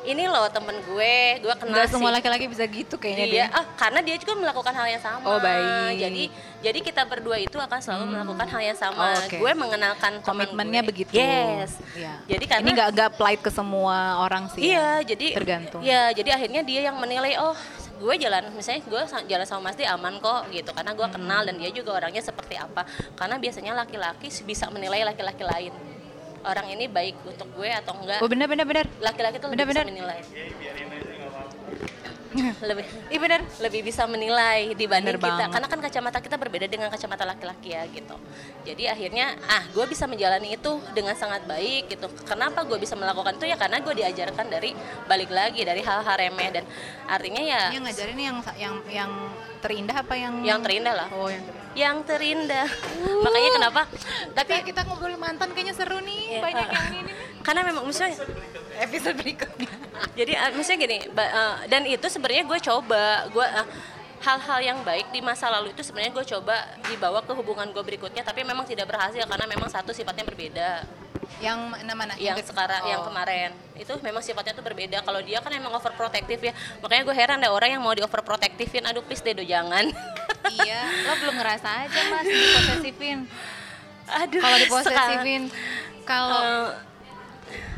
ini 0.00 0.24
loh 0.24 0.48
temen 0.48 0.72
gue 0.80 1.14
gue 1.38 1.54
kenal 1.54 1.76
Nggak 1.76 1.92
semua 1.92 2.08
laki-laki 2.10 2.48
bisa 2.48 2.64
gitu 2.64 2.96
kayaknya 2.96 3.26
dia 3.28 3.44
ah 3.50 3.68
karena 3.74 4.00
dia 4.00 4.16
juga 4.16 4.32
melakukan 4.34 4.72
hal 4.72 4.88
yang 4.88 4.96
sama 4.98 5.20
Oh, 5.22 5.36
baik. 5.36 5.92
jadi 5.98 6.24
jadi 6.60 6.78
kita 6.82 7.02
berdua 7.04 7.36
itu 7.36 7.52
akan 7.54 7.78
selalu 7.78 8.04
melakukan 8.10 8.48
hal 8.48 8.62
yang 8.64 8.74
sama 8.74 8.96
Oh, 8.96 9.20
oke. 9.20 9.36
gue 9.36 9.52
mengenalkan 9.54 10.24
Komitmennya 10.24 10.80
gue. 10.80 10.88
begitu. 10.88 11.12
yes 11.12 11.76
Iya. 11.92 12.16
jadi 12.26 12.44
karena 12.46 12.62
ini 12.62 12.70
nggak 12.72 12.88
nggak 12.90 13.08
applied 13.10 13.40
ke 13.40 13.50
semua 13.50 13.96
orang 14.18 14.48
sih. 14.48 14.60
ya. 14.62 14.64
Iya, 14.64 14.88
jadi 15.06 15.26
Tergantung. 15.36 15.80
Iya, 15.82 16.02
jadi 16.14 16.30
akhirnya 16.32 16.62
dia 16.62 16.80
yang 16.82 16.96
menilai 16.96 17.36
oh 17.36 17.52
gue 18.00 18.14
jalan 18.16 18.48
misalnya 18.56 18.80
gue 18.88 19.02
jalan 19.28 19.46
sama 19.46 19.68
Mas 19.68 19.76
Di 19.76 19.84
aman 19.84 20.16
kok 20.18 20.48
gitu. 20.48 20.72
Karena 20.72 20.96
gue 20.96 21.08
kenal 21.12 21.40
dan 21.44 21.54
dia 21.60 21.70
juga 21.70 22.00
orangnya 22.00 22.24
seperti 22.24 22.56
apa. 22.56 22.88
Karena 23.14 23.36
biasanya 23.36 23.72
laki-laki 23.76 24.32
bisa 24.42 24.72
menilai 24.72 25.04
laki-laki 25.04 25.44
lain. 25.44 25.72
Orang 26.40 26.72
ini 26.72 26.88
baik 26.88 27.20
untuk 27.28 27.52
gue 27.52 27.68
atau 27.68 27.92
enggak. 28.00 28.24
Oh 28.24 28.28
benar 28.32 28.48
benar 28.48 28.64
benar. 28.64 28.88
laki-laki 29.04 29.36
tuh 29.36 29.52
lebih 29.52 29.68
benar, 29.68 29.84
bisa 29.84 29.92
menilai 29.92 30.20
lebih 32.68 32.84
Iya 33.08 33.18
benar. 33.18 33.40
lebih 33.58 33.80
bisa 33.82 34.06
menilai 34.06 34.72
dibanding 34.72 35.14
Bener 35.14 35.18
kita 35.20 35.34
banget. 35.36 35.50
karena 35.50 35.66
kan 35.66 35.78
kacamata 35.80 36.18
kita 36.20 36.36
berbeda 36.36 36.66
dengan 36.66 36.88
kacamata 36.88 37.24
laki-laki 37.24 37.70
ya 37.70 37.82
gitu 37.86 38.14
jadi 38.62 38.94
akhirnya 38.94 39.34
ah 39.44 39.66
gue 39.66 39.84
bisa 39.86 40.06
menjalani 40.06 40.54
itu 40.54 40.72
dengan 40.90 41.14
sangat 41.14 41.42
baik 41.44 41.90
gitu 41.90 42.06
kenapa 42.24 42.62
gue 42.62 42.76
bisa 42.76 42.94
melakukan 42.94 43.34
itu 43.34 43.46
ya 43.46 43.56
karena 43.56 43.78
gue 43.78 43.94
diajarkan 43.94 44.46
dari 44.46 44.70
balik 45.04 45.28
lagi 45.28 45.62
dari 45.62 45.80
hal-hal 45.80 46.16
remeh 46.16 46.48
dan 46.52 46.64
artinya 47.04 47.42
ya 47.42 47.62
Yang 47.70 47.82
ngajarin 47.88 48.18
yang 48.18 48.36
yang 48.56 48.74
yang 48.88 49.10
terindah 49.60 49.96
apa 49.98 50.14
yang 50.16 50.34
yang 50.40 50.60
terindah 50.60 50.94
lah 50.94 51.08
Oh 51.12 51.28
yang 51.28 51.42
terindah. 51.42 51.74
yang 51.76 51.96
terindah 52.02 52.66
makanya 53.20 53.50
kenapa 53.52 53.82
Tapi 54.32 54.50
tapi 54.50 54.66
kita 54.66 54.80
ngobrol 54.82 55.14
mantan 55.14 55.52
kayaknya 55.52 55.74
seru 55.74 55.98
nih. 56.00 56.20
Iya. 56.28 56.40
Banyak 56.42 56.66
yang 56.66 56.86
ini 56.88 57.00
nih. 57.06 57.14
Karena 57.40 57.60
memang 57.64 57.84
misalnya 57.84 58.16
Episode 58.80 59.16
berikutnya. 59.16 59.68
jadi 60.18 60.32
uh, 60.40 60.50
misalnya 60.56 60.80
gini 60.80 60.96
uh, 61.10 61.56
dan 61.68 61.84
itu 61.84 62.06
sebenarnya 62.06 62.44
gue 62.44 62.58
coba 62.60 63.02
gue 63.28 63.44
uh, 63.44 63.66
hal-hal 64.20 64.60
yang 64.60 64.78
baik 64.80 65.08
di 65.08 65.20
masa 65.20 65.48
lalu 65.48 65.72
itu 65.72 65.80
sebenarnya 65.80 66.12
gue 66.12 66.24
coba 66.24 66.56
dibawa 66.86 67.20
ke 67.20 67.32
hubungan 67.32 67.68
gue 67.68 67.80
berikutnya 67.80 68.20
tapi 68.20 68.40
memang 68.40 68.64
tidak 68.64 68.88
berhasil 68.88 69.24
karena 69.24 69.46
memang 69.46 69.68
satu 69.68 69.92
sifatnya 69.92 70.24
berbeda 70.24 70.84
Yang 71.40 71.56
mana 71.72 71.92
mana? 71.94 72.12
yang 72.16 72.36
ke- 72.36 72.44
sekarang 72.44 72.84
yang 72.84 73.00
oh. 73.00 73.08
kemarin 73.08 73.52
itu 73.76 73.92
memang 74.00 74.20
sifatnya 74.20 74.52
tuh 74.52 74.60
berbeda 74.60 75.00
kalau 75.00 75.20
dia 75.20 75.40
kan 75.40 75.48
emang 75.52 75.72
overprotective 75.72 76.40
ya 76.40 76.52
makanya 76.80 77.02
gue 77.04 77.16
heran 77.16 77.36
deh 77.38 77.48
orang 77.48 77.70
yang 77.70 77.80
mau 77.80 77.92
di 77.92 78.04
overprotectivein 78.04 78.84
aduh 78.84 79.00
please 79.00 79.20
deh 79.20 79.32
do 79.32 79.40
jangan 79.40 79.88
iya, 80.60 80.84
lo 81.04 81.16
belum 81.16 81.36
ngerasa 81.36 81.68
aja 81.84 82.00
mas 82.08 82.24
diposesifin. 82.24 83.18
aduh 84.06 84.40
Kalau 84.40 84.56
diposesifin, 84.58 85.42
kalau 86.02 86.28
Uh, 86.34 86.68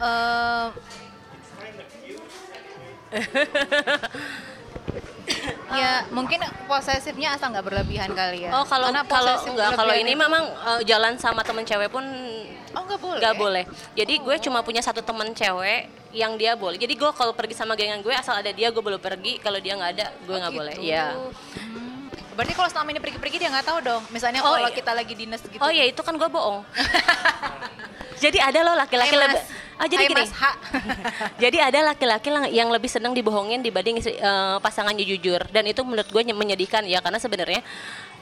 eh, 0.03 0.67
ya 5.73 6.05
mungkin 6.11 6.41
posesifnya 6.67 7.33
asal 7.33 7.49
nggak 7.49 7.65
berlebihan 7.65 8.11
kali 8.13 8.45
ya. 8.45 8.51
oh 8.53 8.65
kalau 8.65 8.91
kalau 9.07 9.35
enggak 9.47 9.69
kalau 9.73 9.95
ini 9.95 10.13
itu- 10.13 10.21
memang 10.21 10.43
uh, 10.61 10.81
jalan 10.83 11.17
sama 11.17 11.41
temen 11.41 11.65
cewek 11.65 11.89
pun 11.89 12.03
oh 12.73 12.83
nggak 12.83 13.01
boleh. 13.01 13.21
Gak 13.21 13.35
boleh. 13.37 13.65
Jadi 13.93 14.15
gue 14.19 14.35
cuma 14.43 14.59
punya 14.61 14.81
satu 14.81 15.01
temen 15.01 15.29
cewek 15.33 15.89
yang 16.13 16.37
dia 16.37 16.53
boleh. 16.55 16.77
Jadi 16.77 16.93
gue 16.93 17.11
kalau 17.13 17.33
pergi 17.33 17.53
sama 17.53 17.73
gengan 17.73 18.01
gue 18.01 18.13
asal 18.13 18.35
ada 18.35 18.49
dia 18.49 18.69
gue 18.69 18.81
boleh 18.81 18.97
pergi. 18.97 19.37
Kalau 19.39 19.57
dia 19.57 19.77
nggak 19.77 19.91
ada 19.93 20.07
gue 20.19 20.35
nggak 20.35 20.53
Oh, 20.53 20.57
boleh. 20.57 20.75
gitu. 20.77 20.89
Iya. 20.89 21.05
Hmm. 21.13 21.92
Berarti 22.33 22.53
kalau 22.53 22.69
selama 22.69 22.89
ini 22.91 23.01
pergi-pergi 23.01 23.37
dia 23.39 23.49
nggak 23.49 23.67
tahu 23.67 23.79
dong. 23.81 24.03
Misalnya 24.09 24.41
Oh, 24.41 24.57
kalau 24.57 24.67
iya. 24.67 24.75
kita 24.75 24.93
lagi 24.93 25.13
dinas 25.13 25.41
gitu. 25.45 25.61
Oh 25.61 25.69
ya 25.69 25.85
itu 25.85 26.01
kan 26.01 26.15
gue 26.15 26.29
bohong. 26.29 26.65
jadi 28.23 28.39
ada 28.41 28.61
loh 28.63 28.75
laki-laki 28.75 29.13
lebih. 29.13 29.41
Ah 29.77 29.87
jadi 29.87 30.05
Hai, 30.07 30.11
gini. 30.11 30.23
Mas 30.23 30.33
jadi 31.43 31.59
ada 31.69 31.79
laki-laki 31.93 32.29
yang 32.51 32.69
lebih 32.71 32.87
senang 32.87 33.13
dibohongin 33.13 33.61
dibanding 33.61 33.99
eh, 34.01 34.57
pasangannya 34.59 35.05
jujur. 35.05 35.43
Dan 35.51 35.67
itu 35.67 35.83
menurut 35.83 36.07
gue 36.07 36.23
ny- 36.23 36.37
menyedihkan 36.37 36.85
ya 36.85 37.01
karena 37.01 37.19
sebenarnya 37.19 37.61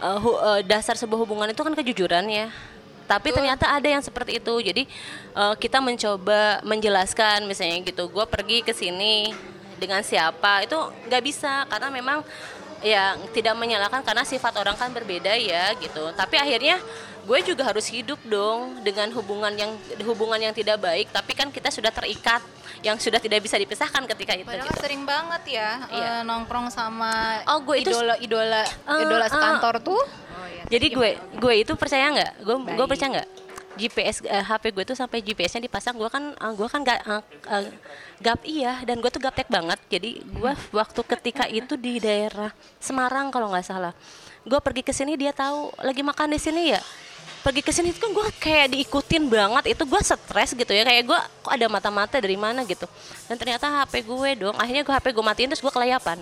hu- 0.00 0.40
eh, 0.40 0.60
dasar 0.64 0.96
sebuah 0.96 1.20
hubungan 1.20 1.48
itu 1.48 1.60
kan 1.60 1.74
kejujuran 1.74 2.24
ya. 2.26 2.48
Tapi 3.04 3.34
ternyata 3.34 3.66
ada 3.66 3.86
yang 3.86 4.00
seperti 4.00 4.38
itu. 4.38 4.54
Jadi 4.58 4.82
eh, 5.34 5.54
kita 5.54 5.78
mencoba 5.78 6.64
menjelaskan 6.64 7.44
misalnya 7.44 7.84
gitu. 7.84 8.08
Gue 8.08 8.24
pergi 8.24 8.62
ke 8.62 8.72
sini 8.72 9.30
dengan 9.76 10.04
siapa 10.04 10.60
itu 10.60 10.76
nggak 11.08 11.22
bisa 11.24 11.64
karena 11.64 11.88
memang 11.88 12.18
ya 12.80 13.04
tidak 13.30 13.54
menyalahkan 13.54 14.00
karena 14.00 14.22
sifat 14.22 14.56
orang 14.56 14.74
kan 14.74 14.88
berbeda 14.88 15.32
ya 15.34 15.72
gitu 15.76 16.10
tapi 16.12 16.36
akhirnya 16.36 16.80
gue 17.20 17.38
juga 17.44 17.62
harus 17.62 17.84
hidup 17.86 18.16
dong 18.24 18.80
dengan 18.80 19.12
hubungan 19.12 19.52
yang 19.52 19.70
hubungan 20.02 20.40
yang 20.40 20.54
tidak 20.56 20.80
baik 20.80 21.08
tapi 21.08 21.32
kan 21.32 21.48
kita 21.48 21.68
sudah 21.68 21.88
terikat 21.88 22.40
yang 22.80 22.96
sudah 22.96 23.20
tidak 23.20 23.44
bisa 23.44 23.54
dipisahkan 23.54 24.08
ketika 24.08 24.32
itu 24.32 24.48
Padahal 24.48 24.64
gitu. 24.66 24.80
sering 24.80 25.04
banget 25.04 25.42
ya 25.52 25.70
Iya. 25.92 26.08
eh, 26.10 26.20
nongkrong 26.24 26.72
sama 26.72 27.44
Oh, 27.44 27.60
gue 27.60 27.84
itu- 27.84 27.92
idola 27.92 28.16
idola 28.16 28.64
Eh, 28.64 29.02
idola 29.04 29.24
eh. 29.24 29.30
sekantor 29.30 29.74
tuh. 29.84 30.00
Oh, 30.00 30.46
iya. 30.48 30.64
Jadi 30.64 30.86
gue 30.88 31.10
gue 31.36 31.54
itu 31.60 31.72
percaya 31.76 32.08
nggak? 32.08 32.32
Gue 32.40 32.56
gue 32.72 32.86
percaya 32.88 33.08
nggak? 33.20 33.28
GPS 33.78 34.26
eh, 34.26 34.42
HP 34.42 34.74
gue 34.74 34.84
tuh 34.86 34.96
sampai 34.98 35.22
GPS-nya 35.22 35.70
dipasang 35.70 35.94
gue 35.94 36.10
kan 36.10 36.34
eh, 36.34 36.52
gue 36.54 36.68
kan 36.70 36.80
gak 36.82 37.00
gap 38.20 38.40
iya 38.42 38.82
dan 38.82 38.98
gue 38.98 39.10
tuh 39.10 39.22
gaptek 39.22 39.46
banget. 39.46 39.78
Jadi 39.86 40.22
gue 40.22 40.52
waktu 40.74 41.00
ketika 41.06 41.44
itu 41.46 41.78
di 41.78 42.02
daerah 42.02 42.50
Semarang 42.82 43.30
kalau 43.30 43.50
nggak 43.52 43.66
salah. 43.66 43.94
Gue 44.42 44.58
pergi 44.58 44.82
ke 44.82 44.90
sini 44.90 45.14
dia 45.14 45.30
tahu 45.30 45.70
lagi 45.80 46.02
makan 46.02 46.34
di 46.34 46.40
sini 46.40 46.74
ya. 46.74 46.80
Pergi 47.40 47.64
ke 47.64 47.72
sini 47.72 47.88
itu 47.88 48.00
kan 48.02 48.12
gue 48.12 48.26
kayak 48.36 48.76
diikutin 48.76 49.24
banget 49.32 49.72
itu 49.72 49.82
gue 49.88 50.00
stres 50.04 50.52
gitu 50.52 50.72
ya 50.76 50.84
kayak 50.84 51.08
gue 51.08 51.20
kok 51.40 51.52
ada 51.56 51.66
mata-mata 51.72 52.20
dari 52.20 52.36
mana 52.36 52.68
gitu 52.68 52.84
dan 53.32 53.40
ternyata 53.40 53.64
HP 53.64 54.04
gue 54.04 54.30
dong 54.44 54.56
akhirnya 54.60 54.84
gue 54.84 54.92
HP 54.92 55.06
gue 55.16 55.24
matiin 55.24 55.48
terus 55.48 55.64
gue 55.64 55.72
kelayapan 55.72 56.20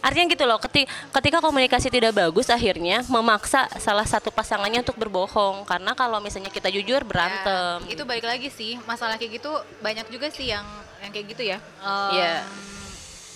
Artinya 0.00 0.26
gitu 0.28 0.44
loh, 0.44 0.58
keti- 0.58 0.88
ketika 0.88 1.38
komunikasi 1.38 1.88
tidak 1.88 2.12
bagus 2.12 2.48
akhirnya 2.48 3.04
memaksa 3.06 3.68
salah 3.76 4.04
satu 4.04 4.28
pasangannya 4.28 4.80
untuk 4.80 4.96
berbohong 4.96 5.64
karena 5.64 5.92
kalau 5.92 6.18
misalnya 6.18 6.48
kita 6.48 6.68
jujur 6.68 7.04
berantem. 7.04 7.84
Ya, 7.84 7.92
itu 7.92 8.02
balik 8.02 8.24
lagi 8.24 8.48
sih 8.48 8.80
masalah 8.84 9.14
kayak 9.14 9.38
gitu 9.38 9.50
banyak 9.78 10.08
juga 10.08 10.28
sih 10.28 10.48
yang 10.48 10.64
yang 10.98 11.10
kayak 11.10 11.26
gitu 11.30 11.42
ya. 11.46 11.58
Iya. 12.10 12.44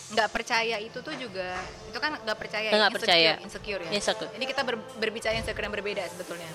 nggak 0.04 0.30
percaya 0.30 0.76
itu 0.78 0.94
tuh 1.00 1.10
juga 1.16 1.58
itu 1.90 1.98
kan 1.98 2.14
nggak 2.14 2.38
percaya 2.38 2.68
Nggak 2.70 2.86
insecure, 2.86 3.02
percaya. 3.02 3.32
insecure 3.40 3.82
ya. 3.82 3.90
Insecure. 3.90 4.30
Ini 4.36 4.44
kita 4.46 4.62
ber- 4.62 4.86
berbicara 4.94 5.34
insecure 5.34 5.64
yang 5.64 5.74
berbeda 5.74 6.06
sebetulnya. 6.06 6.46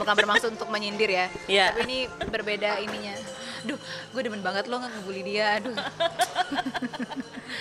Bukan 0.00 0.14
bermaksud 0.16 0.48
untuk 0.54 0.70
menyindir 0.70 1.10
ya. 1.12 1.26
Iya. 1.44 1.74
Tapi 1.74 1.80
ini 1.84 1.98
berbeda 2.08 2.80
ininya. 2.80 3.14
Duh, 3.62 3.78
gue 4.10 4.20
demen 4.20 4.40
banget 4.40 4.66
lo 4.66 4.76
nggak 4.76 4.90
ngebully 4.90 5.22
dia. 5.22 5.56
Aduh. 5.56 5.72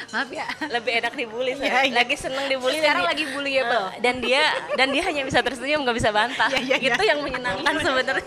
Maaf 0.09 0.29
ya. 0.29 0.45
Lebih 0.69 0.91
enak 0.97 1.13
dibully 1.13 1.51
Iya, 1.51 1.59
saya. 1.59 1.71
iya. 1.83 1.93
Lagi 1.95 2.15
seneng 2.15 2.45
dibully 2.47 2.77
Sekarang 2.77 3.03
lagi 3.03 3.23
bully 3.27 3.51
ya. 3.55 3.63
Eh, 3.65 3.87
dan 3.99 4.15
dia 4.19 4.41
dan 4.73 4.87
dia 4.89 5.01
hanya 5.03 5.21
bisa 5.23 5.39
tersenyum 5.39 5.81
nggak 5.81 5.95
bisa 5.95 6.09
bantah. 6.09 6.47
Iya, 6.51 6.61
iya, 6.61 6.75
iya. 6.79 6.89
Itu 6.93 7.01
yang 7.03 7.19
menyenangkan 7.19 7.73
sebenarnya. 7.75 8.25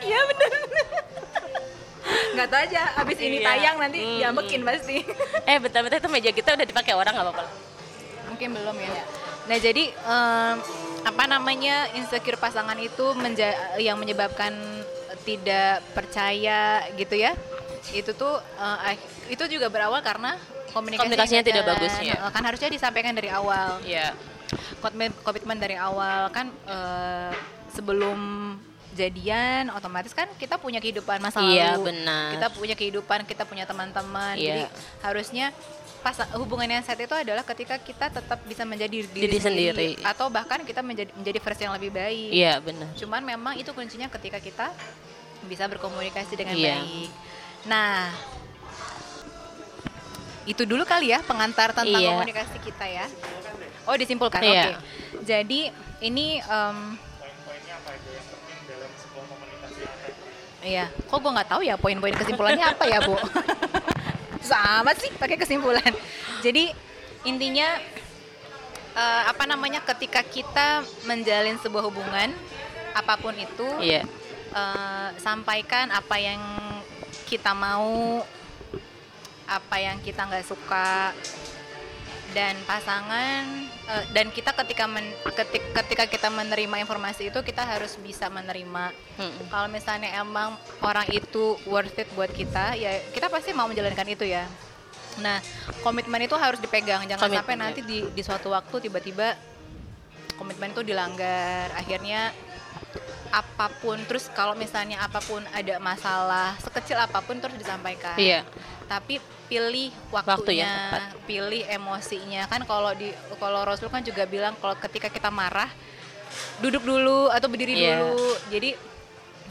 Iya 0.00 0.18
bener. 0.24 0.50
Nggak 2.30 2.46
tahu 2.46 2.60
aja. 2.62 2.80
Abis 2.96 3.16
ini 3.18 3.36
Iya. 3.38 3.46
tayang 3.46 3.76
nanti 3.78 3.98
Mm, 3.98 4.10
diambekin 4.16 4.60
pasti. 4.62 4.96
eh 5.44 5.56
betul-betul 5.58 5.98
itu 5.98 6.08
meja 6.08 6.30
kita 6.30 6.48
udah 6.54 6.66
dipakai 6.66 6.92
orang 6.92 7.12
nggak 7.12 7.26
apa-apa. 7.26 7.44
Mungkin 8.28 8.48
belum 8.52 8.76
ya. 8.78 8.90
Nah 9.48 9.56
jadi 9.58 9.82
em, 9.90 10.54
apa 11.00 11.24
namanya 11.24 11.88
insecure 11.94 12.36
pasangan 12.36 12.76
itu 12.76 13.14
menja- 13.14 13.56
yang 13.76 13.96
menyebabkan 13.96 14.50
tidak 15.20 15.82
percaya 15.92 16.60
gitu 16.94 17.14
ya? 17.14 17.32
Itu 17.90 18.12
tuh 18.12 18.36
eh, 18.38 18.92
ak- 18.92 19.06
itu 19.28 19.44
juga 19.48 19.68
berawal 19.68 20.00
karena 20.00 20.36
komunikasinya, 20.68 21.04
Komunikasinya 21.08 21.42
tidak 21.42 21.62
jalan. 21.62 21.72
bagus, 21.74 21.94
ya. 22.00 22.16
Eh, 22.16 22.30
Kan 22.30 22.42
harusnya 22.42 22.68
disampaikan 22.68 23.12
dari 23.12 23.28
awal. 23.28 23.80
Iya. 23.82 24.12
Komitmen 24.78 25.10
komitmen 25.20 25.56
dari 25.56 25.76
awal 25.76 26.28
kan 26.28 26.48
eh, 26.64 27.32
sebelum 27.70 28.18
jadian 28.90 29.70
otomatis 29.70 30.10
kan 30.10 30.26
kita 30.34 30.58
punya 30.58 30.78
kehidupan 30.78 31.20
masa 31.20 31.38
Iya, 31.40 31.76
lalu. 31.76 31.94
benar. 31.94 32.28
Kita 32.34 32.46
punya 32.50 32.74
kehidupan, 32.74 33.18
kita 33.24 33.44
punya 33.44 33.62
teman-teman. 33.62 34.34
Iya. 34.34 34.42
Jadi 34.42 34.62
harusnya 35.00 35.46
pas 35.98 36.14
hubungan 36.34 36.68
yang 36.68 36.80
sehat 36.80 36.96
itu 36.96 37.10
adalah 37.12 37.42
ketika 37.42 37.74
kita 37.76 38.06
tetap 38.08 38.38
bisa 38.42 38.62
menjadi 38.62 39.02
diri, 39.02 39.26
Diri 39.26 39.38
sendiri. 39.38 39.88
atau 40.00 40.30
bahkan 40.30 40.62
kita 40.62 40.78
menjadi 40.80 41.10
menjadi 41.12 41.38
versi 41.38 41.62
yang 41.62 41.74
lebih 41.74 41.90
baik. 41.90 42.28
Iya 42.30 42.52
benar. 42.58 42.88
Cuman 42.94 43.20
memang 43.20 43.54
itu 43.54 43.70
kuncinya 43.70 44.06
ketika 44.08 44.38
kita 44.38 44.70
bisa 45.44 45.66
berkomunikasi 45.66 46.34
dengan 46.34 46.54
Iya. 46.54 46.74
baik. 46.78 47.10
Nah, 47.64 48.14
itu 50.44 50.62
dulu 50.64 50.82
kali 50.82 51.10
ya 51.10 51.20
pengantar 51.20 51.70
tentang 51.72 51.98
Iya. 51.98 52.14
komunikasi 52.14 52.56
kita 52.58 52.86
ya. 52.86 53.06
Oh 53.84 53.94
disimpulkan, 53.94 54.40
Iya. 54.40 54.50
oke. 54.50 54.72
Jadi 55.24 55.60
ini 56.00 56.38
em, 56.38 56.76
Iya, 60.58 60.90
kok 60.90 61.22
gue 61.22 61.30
nggak 61.30 61.48
tahu 61.48 61.62
ya 61.62 61.78
poin-poin 61.78 62.10
kesimpulannya 62.12 62.66
apa 62.66 62.84
ya, 62.84 62.98
Bu? 63.00 63.14
Sama 64.48 64.96
sih 64.96 65.12
pakai 65.20 65.36
kesimpulan. 65.36 65.92
Jadi 66.40 66.72
intinya 67.28 67.76
eh, 68.96 69.22
apa 69.28 69.44
namanya 69.44 69.84
ketika 69.84 70.24
kita 70.24 70.82
menjalin 71.04 71.60
sebuah 71.60 71.84
hubungan 71.92 72.32
apa 72.96 73.14
pun 73.20 73.36
itu 73.36 73.68
Iya. 73.78 74.02
eh, 74.56 75.08
sampaikan 75.20 75.92
apa 75.92 76.16
yang 76.16 76.40
kita 77.28 77.52
mau, 77.52 78.24
apa 79.44 79.76
yang 79.76 80.00
kita 80.00 80.24
nggak 80.24 80.48
suka, 80.48 81.12
dan 82.32 82.56
pasangan 82.64 83.67
eh, 83.88 84.04
dan 84.12 84.28
kita 84.28 84.52
ketika 84.52 84.84
men- 84.84 85.16
ketik- 85.32 85.72
ketika 85.72 86.04
kita 86.04 86.28
menerima 86.28 86.76
informasi 86.84 87.32
itu 87.32 87.40
kita 87.40 87.64
harus 87.64 87.96
bisa 87.96 88.28
menerima. 88.28 88.92
Mm-mm. 89.16 89.48
Kalau 89.48 89.68
misalnya 89.72 90.12
emang 90.20 90.54
orang 90.84 91.08
itu 91.08 91.56
worth 91.64 91.96
it 91.96 92.08
buat 92.12 92.28
kita, 92.28 92.76
ya 92.76 93.00
kita 93.10 93.32
pasti 93.32 93.56
mau 93.56 93.66
menjalankan 93.66 94.08
itu 94.08 94.28
ya. 94.28 94.44
Nah, 95.18 95.42
komitmen 95.82 96.30
itu 96.30 96.38
harus 96.38 96.62
dipegang, 96.62 97.02
jangan 97.08 97.26
Komitmen, 97.26 97.42
sampai 97.42 97.54
ya. 97.58 97.62
nanti 97.66 97.80
di, 97.82 97.98
di 98.06 98.22
suatu 98.22 98.54
waktu 98.54 98.86
tiba-tiba 98.86 99.34
komitmen 100.38 100.70
itu 100.70 100.86
dilanggar. 100.86 101.74
Akhirnya 101.74 102.30
apa 103.34 103.66
pun, 103.82 103.98
terus 104.06 104.30
kalau 104.32 104.54
misalnya 104.54 105.02
apa 105.02 105.18
pun 105.18 105.42
ada 105.50 105.82
masalah, 105.82 106.54
sekecil 106.62 106.96
apa 106.96 107.18
pun 107.18 107.42
terus 107.42 107.58
disampaikan. 107.58 108.14
Iya. 108.14 108.46
Tapi 108.86 109.18
pilih 109.48 109.88
Waktu 110.08 110.28
waktunya, 110.28 110.62
yang 110.62 110.76
tepat. 110.92 111.24
pilih 111.24 111.62
emosinya. 111.66 112.42
Kan 112.46 112.62
kalau 112.62 112.92
di 112.92 113.08
kalau 113.34 113.64
Rasul 113.64 113.88
kan 113.88 114.00
juga 114.00 114.22
bilang 114.24 114.52
kalau 114.54 114.76
ketika 114.78 115.08
kita 115.08 115.28
marah 115.28 115.68
duduk 116.60 116.84
dulu 116.84 117.28
atau 117.28 117.48
berdiri 117.48 117.74
Iya. 117.74 117.96
dulu. 117.98 118.22
Jadi 118.48 118.70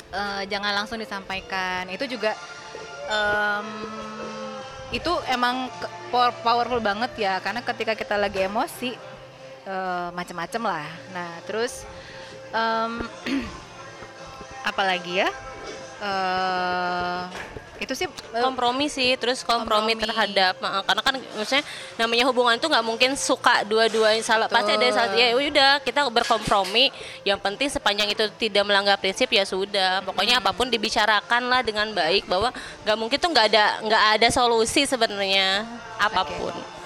eh, 0.10 0.42
jangan 0.46 0.72
langsung 0.74 0.96
disampaikan. 0.96 1.90
Itu 1.90 2.06
juga 2.06 2.38
em, 3.08 3.68
itu 4.90 5.12
emang 5.28 5.68
powerful 6.40 6.80
banget 6.80 7.12
ya 7.20 7.42
karena 7.42 7.60
ketika 7.60 7.92
kita 7.92 8.16
lagi 8.16 8.40
emosi 8.40 8.94
eh, 9.66 10.10
macem-macem 10.14 10.62
lah. 10.62 10.86
Nah 11.12 11.42
terus 11.44 11.84
em, 12.50 13.02
apalagi 14.70 15.26
ya? 15.26 15.30
Eh, 15.98 17.22
itu 17.78 17.94
sih 17.94 18.08
kompromi 18.34 18.90
sih 18.90 19.14
terus 19.18 19.46
kompromi, 19.46 19.94
Kompromi. 19.94 20.04
terhadap 20.04 20.54
uh, 20.62 20.84
karena 20.84 21.02
kan 21.02 21.16
maksudnya 21.38 21.64
namanya 21.98 22.24
hubungan 22.30 22.56
itu 22.58 22.68
nggak 22.68 22.86
mungkin 22.86 23.12
suka 23.14 23.62
dua-duanya 23.64 24.22
salah 24.26 24.48
pasti 24.50 24.74
ada 24.74 24.86
salah 24.94 25.14
ya 25.14 25.38
udah 25.38 25.82
kita 25.86 26.06
berkompromi 26.10 26.90
yang 27.22 27.38
penting 27.38 27.70
sepanjang 27.70 28.10
itu 28.10 28.26
tidak 28.38 28.64
melanggar 28.66 28.98
prinsip 28.98 29.30
ya 29.30 29.46
sudah 29.46 30.02
pokoknya 30.04 30.42
apa 30.42 30.52
pun 30.54 30.68
dibicarakan 30.68 31.50
lah 31.50 31.62
dengan 31.62 31.90
baik 31.94 32.26
bahwa 32.26 32.50
nggak 32.86 32.98
mungkin 32.98 33.18
tuh 33.18 33.30
nggak 33.30 33.48
ada 33.54 33.66
nggak 33.86 34.04
ada 34.18 34.28
solusi 34.34 34.86
sebenarnya 34.90 35.66
apa 36.02 36.26
pun 36.26 36.78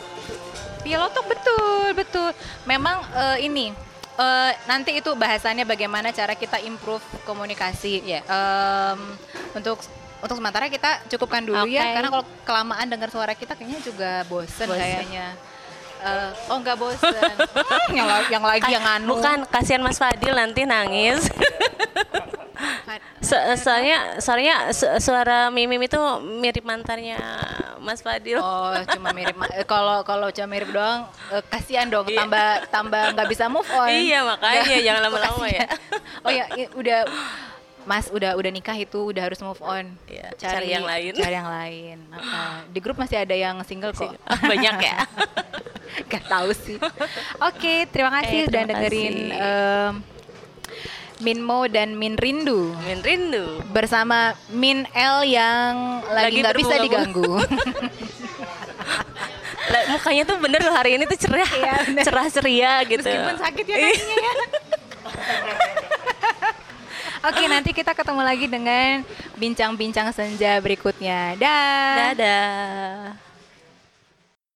Pilotok 0.81 1.25
betul 1.29 1.85
betul. 1.93 2.29
Memang 2.65 3.05
eh, 3.13 3.45
ini 3.45 3.69
eh, 4.17 4.51
nanti 4.65 4.97
itu 4.97 5.13
bahasannya 5.13 5.63
bagaimana 5.63 6.09
cara 6.09 6.33
kita 6.33 6.57
improve 6.65 7.05
komunikasi. 7.23 8.01
Iya. 8.01 8.21
Em, 8.25 8.99
untuk 9.53 9.77
untuk 10.21 10.35
sementara 10.35 10.65
kita 10.67 10.89
cukupkan 11.07 11.41
dulu 11.41 11.65
ya 11.65 11.81
Oke. 11.81 11.93
karena 11.93 12.09
kalau 12.09 12.25
kelamaan 12.41 12.87
dengar 12.87 13.09
suara 13.09 13.33
kita 13.33 13.53
kayaknya 13.53 13.81
juga 13.81 14.11
bosen, 14.25 14.65
Bosen. 14.65 14.77
kayaknya. 14.77 15.27
Eh, 15.99 16.29
oh 16.47 16.57
nggak 16.57 16.77
bosen. 16.77 17.13
yang, 17.97 18.05
la- 18.05 18.25
yang 18.27 18.41
lagi 18.41 18.69
yang 18.69 18.81
anu. 18.83 19.15
bukan 19.15 19.45
kasihan 19.47 19.79
Mas 19.79 19.97
Fadil 19.97 20.31
nanti 20.31 20.63
nangis 20.63 21.25
So- 23.21 23.37
soalnya 23.55 24.17
soalnya 24.17 24.69
su- 24.71 24.89
suara 24.99 25.49
Mimim 25.49 25.77
itu 25.79 25.97
mirip 26.35 26.61
mantannya 26.61 27.17
Mas 27.77 28.01
Fadil 28.01 28.37
Oh, 28.37 28.73
cuma 28.87 29.09
mirip. 29.11 29.33
eh, 29.51 29.61
Kalau 29.63 30.01
kalau 30.01 30.29
cuma 30.29 30.45
mirip 30.47 30.69
doang, 30.69 31.05
eh, 31.31 31.41
kasihan 31.47 31.85
dong. 31.87 32.05
Iya. 32.05 32.17
Tambah 32.19 32.47
tambah 32.69 33.03
nggak 33.13 33.27
bisa 33.27 33.45
move 33.47 33.65
on. 33.71 33.89
Iya, 33.89 34.21
makanya, 34.23 34.77
jangan 34.79 35.01
lama-lama 35.03 35.45
ya. 35.53 35.65
oh 36.19 36.29
ya, 36.29 36.45
i- 36.55 36.69
udah 36.71 36.99
Mas 37.83 38.07
udah 38.07 38.37
udah 38.37 38.51
nikah 38.51 38.75
itu 38.75 39.09
udah 39.09 39.23
harus 39.23 39.41
move 39.41 39.57
on. 39.59 39.89
Iya, 40.05 40.29
cari 40.37 40.69
yang 40.69 40.85
lain. 40.85 41.11
Cari 41.13 41.33
yang 41.33 41.49
lain. 41.49 41.97
Apa. 42.09 42.41
Di 42.73 42.79
grup 42.79 42.95
masih 42.95 43.17
ada 43.19 43.33
yang 43.33 43.57
single 43.63 43.91
kok. 43.91 44.13
banyak 44.51 44.75
ya 44.79 44.97
Gak 46.11 46.23
tahu 46.25 46.53
sih. 46.53 46.77
Oke, 47.41 47.83
terima 47.89 48.13
kasih 48.15 48.37
Eh, 48.37 48.47
udah 48.47 48.61
terima 48.63 48.69
dengerin 48.71 49.15
kasih. 49.27 49.41
em, 49.41 49.93
Minmo 51.21 51.67
dan 51.67 51.93
Min 51.93 52.17
Rindu 52.17 52.73
Min 52.81 52.97
rindu 52.99 53.61
bersama 53.69 54.33
Min 54.49 54.89
L 54.89 55.21
yang 55.21 56.01
lagi 56.07 56.41
nggak 56.41 56.57
bisa 56.57 56.81
diganggu. 56.81 57.37
Mukanya 59.87 60.23
tuh 60.25 60.37
bener 60.39 60.59
loh 60.61 60.73
hari 60.73 60.95
ini 60.95 61.05
tuh 61.05 61.19
cerah, 61.19 61.45
Iya, 61.45 61.75
cerah 62.01 62.27
ceria 62.27 62.73
gitu. 62.83 63.05
Meskipun 63.05 63.37
sakit 63.37 63.65
ya 63.65 63.77
kakinya 63.77 64.15
ya. 64.17 64.33
Oke, 67.21 67.45
nanti 67.45 67.69
kita 67.69 67.93
ketemu 67.93 68.21
lagi 68.25 68.49
dengan 68.49 69.05
bincang-bincang 69.37 70.09
senja 70.09 70.57
berikutnya. 70.57 71.37
Dah. 71.37 72.17
Dadah. 72.17 73.30